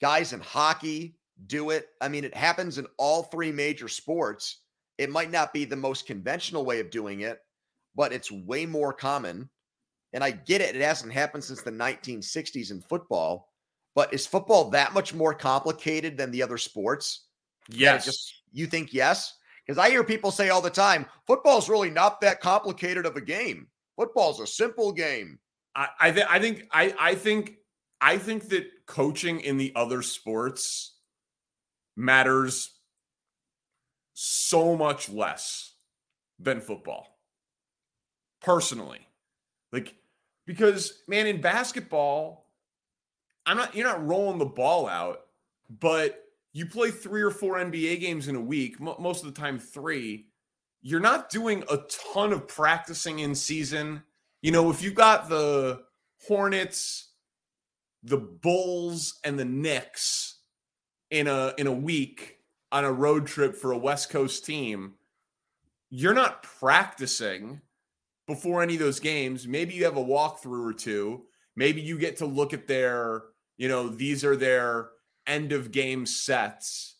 Guys 0.00 0.32
in 0.32 0.40
hockey 0.40 1.18
do 1.46 1.70
it. 1.70 1.88
I 2.00 2.08
mean, 2.08 2.24
it 2.24 2.34
happens 2.34 2.78
in 2.78 2.86
all 2.96 3.24
three 3.24 3.52
major 3.52 3.88
sports. 3.88 4.62
It 4.98 5.10
might 5.10 5.30
not 5.30 5.52
be 5.52 5.64
the 5.64 5.76
most 5.76 6.06
conventional 6.06 6.64
way 6.64 6.80
of 6.80 6.90
doing 6.90 7.20
it, 7.20 7.40
but 7.94 8.12
it's 8.12 8.30
way 8.30 8.66
more 8.66 8.92
common. 8.92 9.48
And 10.12 10.24
I 10.24 10.32
get 10.32 10.60
it. 10.60 10.74
It 10.74 10.82
hasn't 10.82 11.12
happened 11.12 11.44
since 11.44 11.62
the 11.62 11.70
1960s 11.70 12.70
in 12.70 12.80
football. 12.80 13.52
But 13.94 14.12
is 14.12 14.26
football 14.26 14.70
that 14.70 14.94
much 14.94 15.14
more 15.14 15.34
complicated 15.34 16.16
than 16.16 16.30
the 16.30 16.42
other 16.42 16.58
sports? 16.58 17.26
Yes. 17.68 18.04
Just 18.04 18.42
you 18.52 18.66
think 18.66 18.92
yes? 18.92 19.34
Because 19.66 19.78
I 19.78 19.90
hear 19.90 20.04
people 20.04 20.30
say 20.30 20.48
all 20.48 20.62
the 20.62 20.70
time, 20.70 21.06
football's 21.26 21.68
really 21.68 21.90
not 21.90 22.20
that 22.20 22.40
complicated 22.40 23.06
of 23.06 23.16
a 23.16 23.20
game. 23.20 23.66
Football's 23.96 24.40
a 24.40 24.46
simple 24.46 24.92
game. 24.92 25.38
I, 25.74 25.88
I, 26.00 26.10
th- 26.10 26.26
I 26.28 26.38
think 26.38 26.68
I, 26.72 26.94
I 26.98 27.14
think 27.14 27.56
I 28.00 28.16
think 28.16 28.48
that 28.48 28.66
coaching 28.86 29.40
in 29.40 29.58
the 29.58 29.72
other 29.74 30.02
sports 30.02 30.94
matters 31.96 32.77
so 34.20 34.74
much 34.74 35.08
less 35.08 35.74
than 36.40 36.60
football. 36.60 37.20
Personally. 38.42 39.06
Like 39.72 39.94
because 40.44 41.02
man 41.06 41.28
in 41.28 41.40
basketball 41.40 42.46
I'm 43.46 43.56
not 43.56 43.76
you're 43.76 43.86
not 43.86 44.04
rolling 44.04 44.38
the 44.38 44.44
ball 44.44 44.88
out, 44.88 45.20
but 45.78 46.24
you 46.52 46.66
play 46.66 46.90
3 46.90 47.22
or 47.22 47.30
4 47.30 47.58
NBA 47.58 48.00
games 48.00 48.26
in 48.26 48.34
a 48.34 48.40
week, 48.40 48.80
mo- 48.80 48.96
most 48.98 49.24
of 49.24 49.32
the 49.32 49.40
time 49.40 49.58
3. 49.58 50.26
You're 50.82 50.98
not 50.98 51.30
doing 51.30 51.62
a 51.70 51.78
ton 52.12 52.32
of 52.32 52.48
practicing 52.48 53.20
in 53.20 53.36
season. 53.36 54.02
You 54.42 54.50
know, 54.50 54.68
if 54.70 54.82
you've 54.82 54.94
got 54.94 55.28
the 55.28 55.82
Hornets, 56.26 57.10
the 58.02 58.18
Bulls, 58.18 59.20
and 59.24 59.38
the 59.38 59.44
Knicks 59.44 60.40
in 61.10 61.28
a 61.28 61.54
in 61.56 61.68
a 61.68 61.72
week 61.72 62.37
on 62.70 62.84
a 62.84 62.92
road 62.92 63.26
trip 63.26 63.54
for 63.54 63.72
a 63.72 63.78
West 63.78 64.10
Coast 64.10 64.44
team, 64.44 64.94
you're 65.90 66.14
not 66.14 66.42
practicing 66.42 67.60
before 68.26 68.62
any 68.62 68.74
of 68.74 68.80
those 68.80 69.00
games. 69.00 69.48
Maybe 69.48 69.74
you 69.74 69.84
have 69.84 69.96
a 69.96 70.04
walkthrough 70.04 70.70
or 70.70 70.74
two. 70.74 71.22
Maybe 71.56 71.80
you 71.80 71.98
get 71.98 72.18
to 72.18 72.26
look 72.26 72.52
at 72.52 72.68
their, 72.68 73.22
you 73.56 73.68
know, 73.68 73.88
these 73.88 74.24
are 74.24 74.36
their 74.36 74.90
end 75.26 75.52
of 75.52 75.72
game 75.72 76.06
sets. 76.06 76.96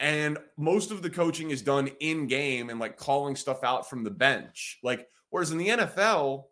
And 0.00 0.38
most 0.58 0.90
of 0.90 1.02
the 1.02 1.10
coaching 1.10 1.50
is 1.50 1.62
done 1.62 1.88
in 2.00 2.26
game 2.26 2.70
and 2.70 2.80
like 2.80 2.96
calling 2.96 3.36
stuff 3.36 3.62
out 3.62 3.88
from 3.88 4.02
the 4.02 4.10
bench. 4.10 4.80
Like, 4.82 5.06
whereas 5.30 5.52
in 5.52 5.58
the 5.58 5.68
NFL, 5.68 6.44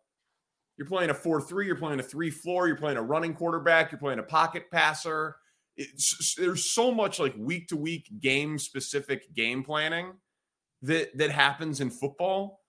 you're 0.76 0.86
playing 0.86 1.10
a 1.10 1.14
4 1.14 1.42
3, 1.42 1.66
you're 1.66 1.74
playing 1.74 2.00
a 2.00 2.04
3 2.04 2.30
4, 2.30 2.68
you're 2.68 2.76
playing 2.76 2.96
a 2.96 3.02
running 3.02 3.34
quarterback, 3.34 3.90
you're 3.90 3.98
playing 3.98 4.20
a 4.20 4.22
pocket 4.22 4.70
passer. 4.70 5.36
It's, 5.82 6.34
there's 6.34 6.70
so 6.70 6.92
much 6.92 7.18
like 7.18 7.34
week 7.38 7.68
to 7.68 7.76
week 7.76 8.10
game 8.20 8.58
specific 8.58 9.34
game 9.34 9.62
planning 9.62 10.12
that 10.82 11.16
that 11.16 11.30
happens 11.30 11.80
in 11.80 11.90
football 11.90 12.60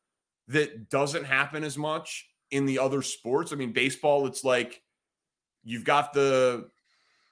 that 0.47 0.89
doesn't 0.89 1.25
happen 1.25 1.63
as 1.63 1.77
much 1.77 2.29
in 2.51 2.65
the 2.65 2.79
other 2.79 3.01
sports. 3.01 3.51
I 3.51 3.55
mean, 3.55 3.73
baseball, 3.73 4.27
it's 4.27 4.43
like 4.43 4.81
you've 5.63 5.83
got 5.83 6.13
the 6.13 6.69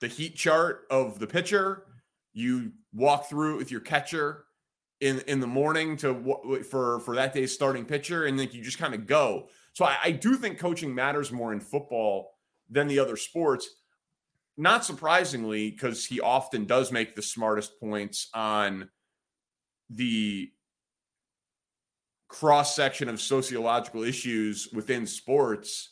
the 0.02 0.08
heat 0.08 0.36
chart 0.36 0.82
of 0.90 1.20
the 1.20 1.28
pitcher. 1.28 1.86
You 2.34 2.72
walk 2.94 3.30
through 3.30 3.56
it 3.56 3.58
with 3.58 3.72
your 3.72 3.82
catcher 3.82 4.46
in 5.00 5.20
in 5.28 5.40
the 5.40 5.48
morning 5.48 5.96
to 5.98 6.62
for 6.70 7.00
for 7.02 7.16
that 7.16 7.34
day's 7.34 7.54
starting 7.54 7.86
pitcher, 7.86 8.26
and 8.26 8.38
then 8.38 8.50
you 8.52 8.62
just 8.62 8.80
kind 8.80 8.94
of 8.94 9.08
go. 9.08 9.48
So 9.74 9.86
I, 9.86 9.98
I 10.04 10.12
do 10.12 10.36
think 10.36 10.60
coaching 10.60 10.94
matters 10.94 11.32
more 11.32 11.54
in 11.54 11.60
football 11.60 12.32
than 12.70 12.88
the 12.88 13.00
other 13.00 13.16
sports. 13.16 13.70
Not 14.60 14.84
surprisingly, 14.84 15.72
because 15.72 16.06
he 16.06 16.20
often 16.20 16.66
does 16.66 16.92
make 16.92 17.16
the 17.16 17.22
smartest 17.22 17.80
points 17.80 18.28
on 18.34 18.90
the 19.90 20.52
cross 22.28 22.76
section 22.76 23.08
of 23.08 23.22
sociological 23.22 24.04
issues 24.04 24.68
within 24.74 25.08
sports 25.08 25.92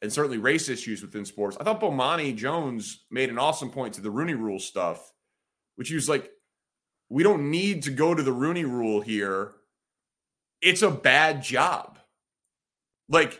and 0.00 0.10
certainly 0.10 0.38
race 0.38 0.70
issues 0.70 1.02
within 1.02 1.26
sports. 1.26 1.58
I 1.60 1.64
thought 1.64 1.82
Bomani 1.82 2.34
Jones 2.34 3.04
made 3.10 3.28
an 3.28 3.38
awesome 3.38 3.68
point 3.68 3.92
to 3.94 4.00
the 4.00 4.10
Rooney 4.10 4.32
Rule 4.32 4.58
stuff, 4.58 5.12
which 5.76 5.90
he 5.90 5.94
was 5.94 6.08
like, 6.08 6.30
we 7.10 7.22
don't 7.22 7.50
need 7.50 7.82
to 7.82 7.90
go 7.90 8.14
to 8.14 8.22
the 8.22 8.32
Rooney 8.32 8.64
Rule 8.64 9.02
here. 9.02 9.52
It's 10.62 10.80
a 10.80 10.90
bad 10.90 11.42
job. 11.42 11.98
Like, 13.06 13.38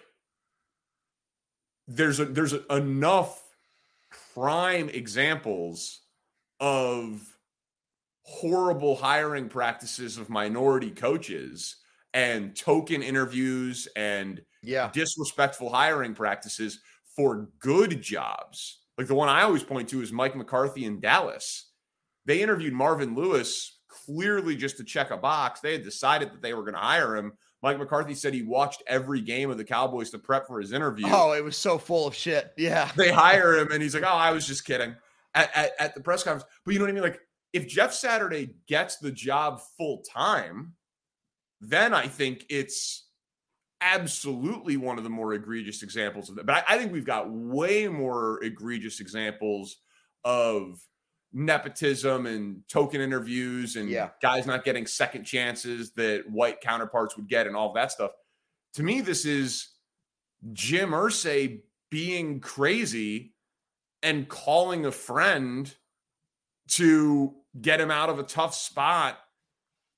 there's 1.87 2.21
a, 2.21 2.27
there's 2.27 2.53
a, 2.53 2.67
enough 2.71 3.43
prime 4.39 4.89
examples 4.91 6.03
of 6.61 7.37
horrible 8.23 8.95
hiring 8.95 9.49
practices 9.49 10.17
of 10.19 10.29
minority 10.29 10.91
coaches 10.91 11.77
and 12.15 12.57
token 12.57 13.03
interviews 13.03 13.89
and 13.97 14.43
Yeah. 14.63 14.91
disrespectful 14.93 15.71
hiring 15.71 16.15
practices 16.15 16.81
for 17.17 17.49
good 17.59 18.01
jobs. 18.01 18.85
Like 18.97 19.09
the 19.09 19.15
one 19.15 19.29
I 19.29 19.43
always 19.43 19.65
point 19.65 19.89
to 19.91 20.03
is 20.03 20.13
Mike 20.13 20.37
McCarthy 20.37 20.85
in 20.85 21.01
Dallas. 21.01 21.73
They 22.25 22.41
interviewed 22.43 22.75
Marvin 22.75 23.15
Lewis 23.15 23.81
clearly 23.89 24.55
just 24.57 24.77
to 24.77 24.85
check 24.85 25.11
a 25.11 25.17
box. 25.17 25.61
They 25.61 25.73
had 25.73 25.83
decided 25.83 26.33
that 26.33 26.43
they 26.43 26.55
were 26.55 26.63
going 26.63 26.75
to 26.75 26.81
hire 26.81 27.17
him. 27.17 27.33
Mike 27.63 27.79
McCarthy 27.79 28.15
said 28.15 28.35
he 28.35 28.43
watched 28.43 28.83
every 28.87 29.21
game 29.21 29.51
of 29.51 29.59
the 29.59 29.65
Cowboys 29.65 30.11
to 30.11 30.19
prep 30.19 30.47
for 30.47 30.61
his 30.61 30.73
interview. 30.73 31.07
Oh, 31.09 31.33
it 31.33 31.43
was 31.43 31.57
so 31.57 31.77
full 31.77 32.07
of 32.07 32.15
shit. 32.15 32.53
Yeah. 32.57 32.91
They 32.97 33.11
hire 33.11 33.57
him 33.57 33.73
and 33.73 33.83
he's 33.83 33.95
like, 33.95 34.05
"Oh, 34.07 34.09
I 34.09 34.31
was 34.31 34.47
just 34.47 34.65
kidding." 34.65 34.95
At, 35.35 35.55
at, 35.55 35.73
at 35.79 35.95
the 35.95 36.01
press 36.01 36.23
conference, 36.23 36.49
but 36.65 36.73
you 36.73 36.79
know 36.79 36.87
what 36.87 36.91
I 36.91 36.95
mean? 36.95 37.03
Like, 37.03 37.21
if 37.53 37.69
Jeff 37.69 37.93
Saturday 37.93 38.55
gets 38.67 38.97
the 38.97 39.11
job 39.11 39.61
full 39.77 40.03
time, 40.03 40.73
then 41.61 41.93
I 41.93 42.07
think 42.07 42.45
it's 42.49 43.09
absolutely 43.81 44.77
one 44.77 44.99
of 44.99 45.05
the 45.05 45.11
more 45.11 45.35
egregious 45.35 45.83
examples 45.83 46.29
of 46.29 46.37
that. 46.37 46.47
But 46.47 46.65
I, 46.69 46.75
I 46.75 46.79
think 46.79 46.93
we've 46.93 47.05
got 47.05 47.31
way 47.31 47.89
more 47.89 48.43
egregious 48.43 49.01
examples 49.01 49.77
of 50.25 50.81
nepotism 51.33 52.27
and 52.27 52.63
token 52.69 53.01
interviews 53.01 53.77
and 53.77 53.89
Yeah. 53.89 54.11
guys 54.23 54.47
not 54.47 54.65
getting 54.65 54.87
second 54.87 55.25
chances 55.25 55.93
that 55.93 56.29
white 56.31 56.61
counterparts 56.61 57.17
would 57.17 57.29
get 57.29 57.47
and 57.47 57.55
all 57.55 57.69
of 57.69 57.75
that 57.75 57.93
stuff. 57.93 58.13
To 58.75 58.83
me, 58.83 59.01
this 59.01 59.25
is 59.25 59.69
Jim 60.53 60.91
Irsay 60.91 61.61
being 61.91 62.41
crazy 62.41 63.35
and 64.03 64.29
calling 64.29 64.87
a 64.87 64.93
friend 64.93 65.75
to 66.69 67.35
get 67.61 67.81
him 67.81 67.91
out 67.91 68.09
of 68.11 68.19
a 68.19 68.23
tough 68.23 68.55
spot 68.55 69.19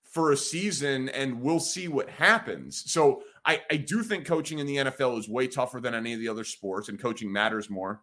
for 0.03 0.33
a 0.33 0.37
season 0.37 1.09
and 1.11 1.41
we'll 1.41 1.61
see 1.61 1.87
what 1.89 2.09
happens. 2.09 2.91
So 2.91 3.23
I, 3.45 3.61
I 3.71 3.77
do 3.77 4.03
think 4.03 4.27
coaching 4.27 4.59
in 4.59 4.67
the 4.67 4.77
NFL 4.77 5.19
is 5.19 5.29
way 5.29 5.47
tougher 5.47 5.81
than 5.81 5.95
any 5.95 6.13
of 6.13 6.21
the 6.21 6.29
other 6.29 6.45
sports 6.45 6.89
and 6.89 6.99
coaching 6.99 7.31
matters 7.31 7.71
more. 7.71 8.03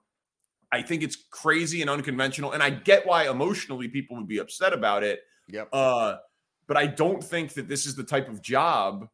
I 0.72 0.82
think 0.82 1.04
it's 1.04 1.18
crazy 1.32 1.82
and 1.82 1.90
unconventional. 1.90 2.52
And 2.52 2.62
I 2.62 2.70
get 2.70 3.06
why 3.06 3.30
emotionally 3.30 3.88
people 3.88 4.18
would 4.18 4.28
be 4.28 4.40
upset 4.40 4.74
about 4.74 5.04
it. 5.04 5.22
Yep. 5.50 5.70
Uh, 5.72 6.18
but 6.68 6.78
I 6.78 6.88
don't 6.88 7.24
think 7.24 7.54
that 7.54 7.70
this 7.70 7.86
is 7.86 7.96
the 7.96 8.04
type 8.04 8.28
of 8.28 8.42
job 8.42 9.08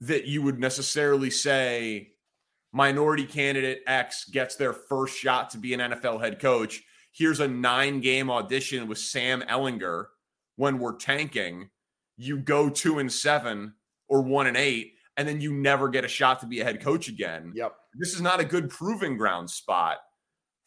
that 0.00 0.24
you 0.26 0.42
would 0.42 0.58
necessarily 0.58 1.30
say 1.30 2.12
minority 2.72 3.24
candidate 3.24 3.82
X 3.86 4.28
gets 4.28 4.56
their 4.56 4.72
first 4.72 5.16
shot 5.16 5.50
to 5.50 5.58
be 5.58 5.74
an 5.74 5.80
NFL 5.80 6.20
head 6.20 6.40
coach. 6.40 6.82
Here's 7.12 7.40
a 7.40 7.46
nine 7.46 8.00
game 8.00 8.30
audition 8.30 8.88
with 8.88 8.98
Sam 8.98 9.42
Ehlinger 9.42 10.06
when 10.56 10.78
we're 10.78 10.96
tanking. 10.96 11.70
You 12.16 12.38
go 12.38 12.68
two 12.68 12.98
and 12.98 13.12
seven 13.12 13.74
or 14.08 14.22
one 14.22 14.48
and 14.48 14.56
eight, 14.56 14.94
and 15.16 15.28
then 15.28 15.40
you 15.40 15.52
never 15.52 15.88
get 15.88 16.04
a 16.04 16.08
shot 16.08 16.40
to 16.40 16.46
be 16.46 16.60
a 16.60 16.64
head 16.64 16.82
coach 16.82 17.08
again. 17.08 17.52
Yep. 17.54 17.74
This 17.94 18.14
is 18.14 18.20
not 18.20 18.40
a 18.40 18.44
good 18.44 18.70
proving 18.70 19.16
ground 19.16 19.48
spot 19.48 19.98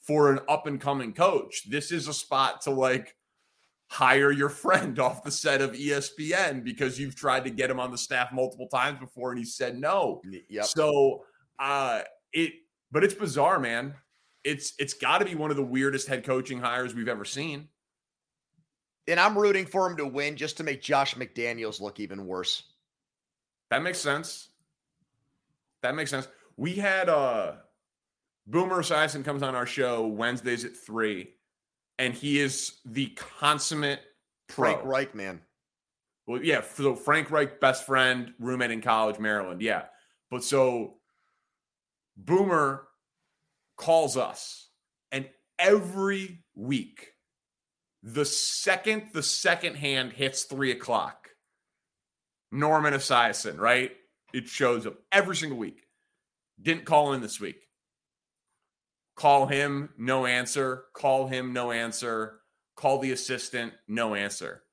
for 0.05 0.31
an 0.31 0.39
up 0.47 0.67
and 0.67 0.79
coming 0.79 1.13
coach. 1.13 1.69
This 1.69 1.91
is 1.91 2.07
a 2.07 2.13
spot 2.13 2.61
to 2.61 2.71
like 2.71 3.15
hire 3.89 4.31
your 4.31 4.49
friend 4.49 4.99
off 4.99 5.23
the 5.23 5.31
set 5.31 5.61
of 5.61 5.71
ESPN 5.71 6.63
because 6.63 6.99
you've 6.99 7.15
tried 7.15 7.43
to 7.45 7.49
get 7.49 7.69
him 7.69 7.79
on 7.79 7.91
the 7.91 7.97
staff 7.97 8.31
multiple 8.31 8.67
times 8.67 8.99
before 8.99 9.31
and 9.31 9.39
he 9.39 9.45
said 9.45 9.77
no. 9.77 10.21
Yep. 10.49 10.65
So 10.65 11.23
uh 11.59 12.01
it 12.33 12.53
but 12.91 13.03
it's 13.03 13.13
bizarre, 13.13 13.59
man. 13.59 13.95
It's 14.43 14.73
it's 14.77 14.93
got 14.93 15.19
to 15.19 15.25
be 15.25 15.35
one 15.35 15.49
of 15.49 15.57
the 15.57 15.63
weirdest 15.63 16.07
head 16.07 16.23
coaching 16.23 16.59
hires 16.59 16.93
we've 16.93 17.07
ever 17.07 17.25
seen. 17.25 17.67
And 19.07 19.19
I'm 19.19 19.37
rooting 19.37 19.65
for 19.65 19.89
him 19.89 19.97
to 19.97 20.05
win 20.05 20.35
just 20.35 20.57
to 20.57 20.63
make 20.63 20.81
Josh 20.81 21.15
McDaniels 21.15 21.79
look 21.79 21.99
even 21.99 22.25
worse. 22.25 22.63
That 23.69 23.83
makes 23.83 23.99
sense. 23.99 24.49
That 25.81 25.95
makes 25.95 26.11
sense. 26.11 26.27
We 26.57 26.73
had 26.73 27.09
uh 27.09 27.53
Boomer 28.47 28.81
Esiason 28.81 29.25
comes 29.25 29.41
on 29.43 29.55
our 29.55 29.65
show 29.65 30.05
Wednesdays 30.07 30.65
at 30.65 30.77
three, 30.77 31.33
and 31.97 32.13
he 32.13 32.39
is 32.39 32.79
the 32.85 33.07
consummate 33.39 34.01
pro. 34.47 34.73
Frank 34.73 34.85
Reich, 34.85 35.15
man. 35.15 35.41
Well, 36.27 36.43
yeah, 36.43 36.61
so 36.61 36.95
Frank 36.95 37.31
Reich, 37.31 37.59
best 37.59 37.85
friend, 37.85 38.33
roommate 38.39 38.71
in 38.71 38.81
college, 38.81 39.19
Maryland. 39.19 39.61
Yeah. 39.61 39.83
But 40.31 40.43
so 40.43 40.95
Boomer 42.17 42.87
calls 43.77 44.17
us, 44.17 44.69
and 45.11 45.27
every 45.59 46.43
week, 46.55 47.11
the 48.03 48.25
second 48.25 49.09
the 49.13 49.23
second 49.23 49.75
hand 49.75 50.13
hits 50.13 50.43
three 50.43 50.71
o'clock, 50.71 51.29
Norman 52.51 52.93
Esiason, 52.93 53.59
right? 53.59 53.91
It 54.33 54.47
shows 54.47 54.85
up 54.85 54.97
every 55.11 55.35
single 55.35 55.57
week. 55.57 55.85
Didn't 56.61 56.85
call 56.85 57.13
in 57.13 57.21
this 57.21 57.39
week. 57.39 57.57
Call 59.15 59.47
him, 59.47 59.89
no 59.97 60.25
answer. 60.25 60.85
Call 60.93 61.27
him, 61.27 61.53
no 61.53 61.71
answer. 61.71 62.39
Call 62.75 62.99
the 62.99 63.11
assistant, 63.11 63.73
no 63.87 64.13
answer. 64.13 64.63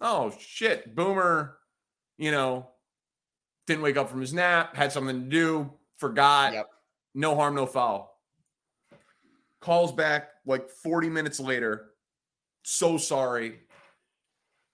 Oh, 0.00 0.34
shit. 0.40 0.96
Boomer, 0.96 1.56
you 2.18 2.32
know, 2.32 2.70
didn't 3.66 3.82
wake 3.82 3.96
up 3.96 4.10
from 4.10 4.20
his 4.20 4.34
nap, 4.34 4.74
had 4.74 4.90
something 4.90 5.22
to 5.22 5.28
do, 5.28 5.70
forgot. 5.98 6.52
Yep. 6.54 6.66
No 7.14 7.36
harm, 7.36 7.54
no 7.54 7.66
foul. 7.66 8.18
Calls 9.60 9.92
back 9.92 10.30
like 10.44 10.68
40 10.68 11.08
minutes 11.08 11.38
later. 11.38 11.90
So 12.64 12.98
sorry. 12.98 13.60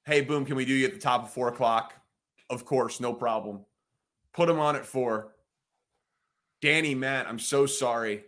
Hey, 0.06 0.22
boom, 0.22 0.46
can 0.46 0.56
we 0.56 0.64
do 0.64 0.72
you 0.72 0.86
at 0.86 0.94
the 0.94 0.98
top 0.98 1.24
of 1.24 1.30
four 1.30 1.48
o'clock? 1.48 1.92
Of 2.48 2.64
course, 2.64 3.00
no 3.00 3.12
problem. 3.12 3.66
Put 4.32 4.48
him 4.48 4.58
on 4.58 4.76
at 4.76 4.86
four. 4.86 5.34
Danny, 6.62 6.94
Matt, 6.94 7.28
I'm 7.28 7.38
so 7.38 7.66
sorry. 7.66 8.24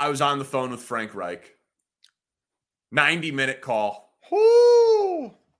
I 0.00 0.08
was 0.08 0.20
on 0.20 0.38
the 0.38 0.44
phone 0.44 0.70
with 0.70 0.80
Frank 0.80 1.14
Reich. 1.14 1.54
90 2.92 3.32
minute 3.32 3.60
call. 3.60 4.14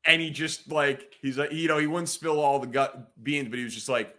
And 0.05 0.23
he 0.23 0.31
just 0.31 0.71
like, 0.71 1.15
he's 1.21 1.37
like, 1.37 1.53
you 1.53 1.69
know, 1.69 1.79
he 1.79 1.87
wouldn't 1.87 2.09
spill 2.09 2.41
all 2.41 2.59
the 2.59 2.67
gut 2.67 3.13
beans, 3.23 3.49
but 3.49 3.59
he 3.59 3.65
was 3.65 3.75
just 3.75 3.89
like, 3.89 4.15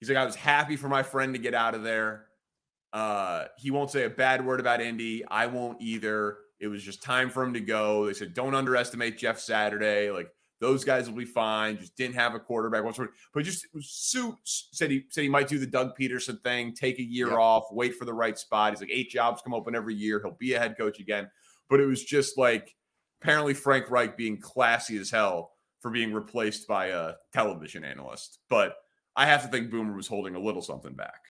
he's 0.00 0.08
like, 0.08 0.18
I 0.18 0.24
was 0.24 0.36
happy 0.36 0.76
for 0.76 0.88
my 0.88 1.02
friend 1.02 1.34
to 1.34 1.40
get 1.40 1.54
out 1.54 1.74
of 1.74 1.82
there. 1.82 2.26
Uh, 2.92 3.44
he 3.58 3.70
won't 3.70 3.90
say 3.90 4.04
a 4.04 4.10
bad 4.10 4.44
word 4.44 4.60
about 4.60 4.80
Indy. 4.80 5.24
I 5.26 5.46
won't 5.46 5.82
either. 5.82 6.38
It 6.58 6.68
was 6.68 6.82
just 6.82 7.02
time 7.02 7.28
for 7.30 7.42
him 7.42 7.54
to 7.54 7.60
go. 7.60 8.06
They 8.06 8.14
said, 8.14 8.34
don't 8.34 8.54
underestimate 8.54 9.18
Jeff 9.18 9.38
Saturday. 9.38 10.10
Like 10.10 10.30
those 10.60 10.84
guys 10.84 11.08
will 11.08 11.16
be 11.16 11.24
fine. 11.24 11.78
Just 11.78 11.96
didn't 11.96 12.16
have 12.16 12.34
a 12.34 12.40
quarterback. 12.40 12.82
But 13.32 13.42
just 13.44 13.66
Sue 13.80 14.36
said 14.44 14.90
he 14.90 15.04
said 15.10 15.22
he 15.22 15.28
might 15.28 15.48
do 15.48 15.58
the 15.58 15.66
Doug 15.66 15.96
Pederson 15.96 16.42
thing, 16.42 16.74
take 16.74 16.98
a 16.98 17.02
year 17.02 17.28
Yep. 17.28 17.38
off, 17.38 17.64
wait 17.70 17.94
for 17.94 18.04
the 18.04 18.14
right 18.14 18.38
spot. 18.38 18.72
He's 18.72 18.80
like, 18.80 18.90
eight 18.92 19.10
jobs 19.10 19.40
come 19.42 19.54
open 19.54 19.74
every 19.74 19.94
year. 19.94 20.20
He'll 20.22 20.36
be 20.38 20.54
a 20.54 20.58
head 20.58 20.76
coach 20.76 20.98
again. 21.00 21.30
But 21.70 21.80
it 21.80 21.86
was 21.86 22.02
just 22.04 22.36
like 22.38 22.74
apparently 23.22 23.54
Frank 23.54 23.90
Reich 23.90 24.16
being 24.16 24.40
classy 24.40 24.96
as 24.98 25.10
hell 25.10 25.52
for 25.80 25.90
being 25.90 26.12
replaced 26.12 26.66
by 26.66 26.86
a 26.86 27.12
television 27.32 27.84
analyst. 27.84 28.38
But 28.48 28.74
I 29.14 29.26
have 29.26 29.42
to 29.42 29.48
think 29.48 29.70
Boomer 29.70 29.94
was 29.96 30.08
holding 30.08 30.34
a 30.34 30.40
little 30.40 30.62
something 30.62 30.94
back. 30.94 31.20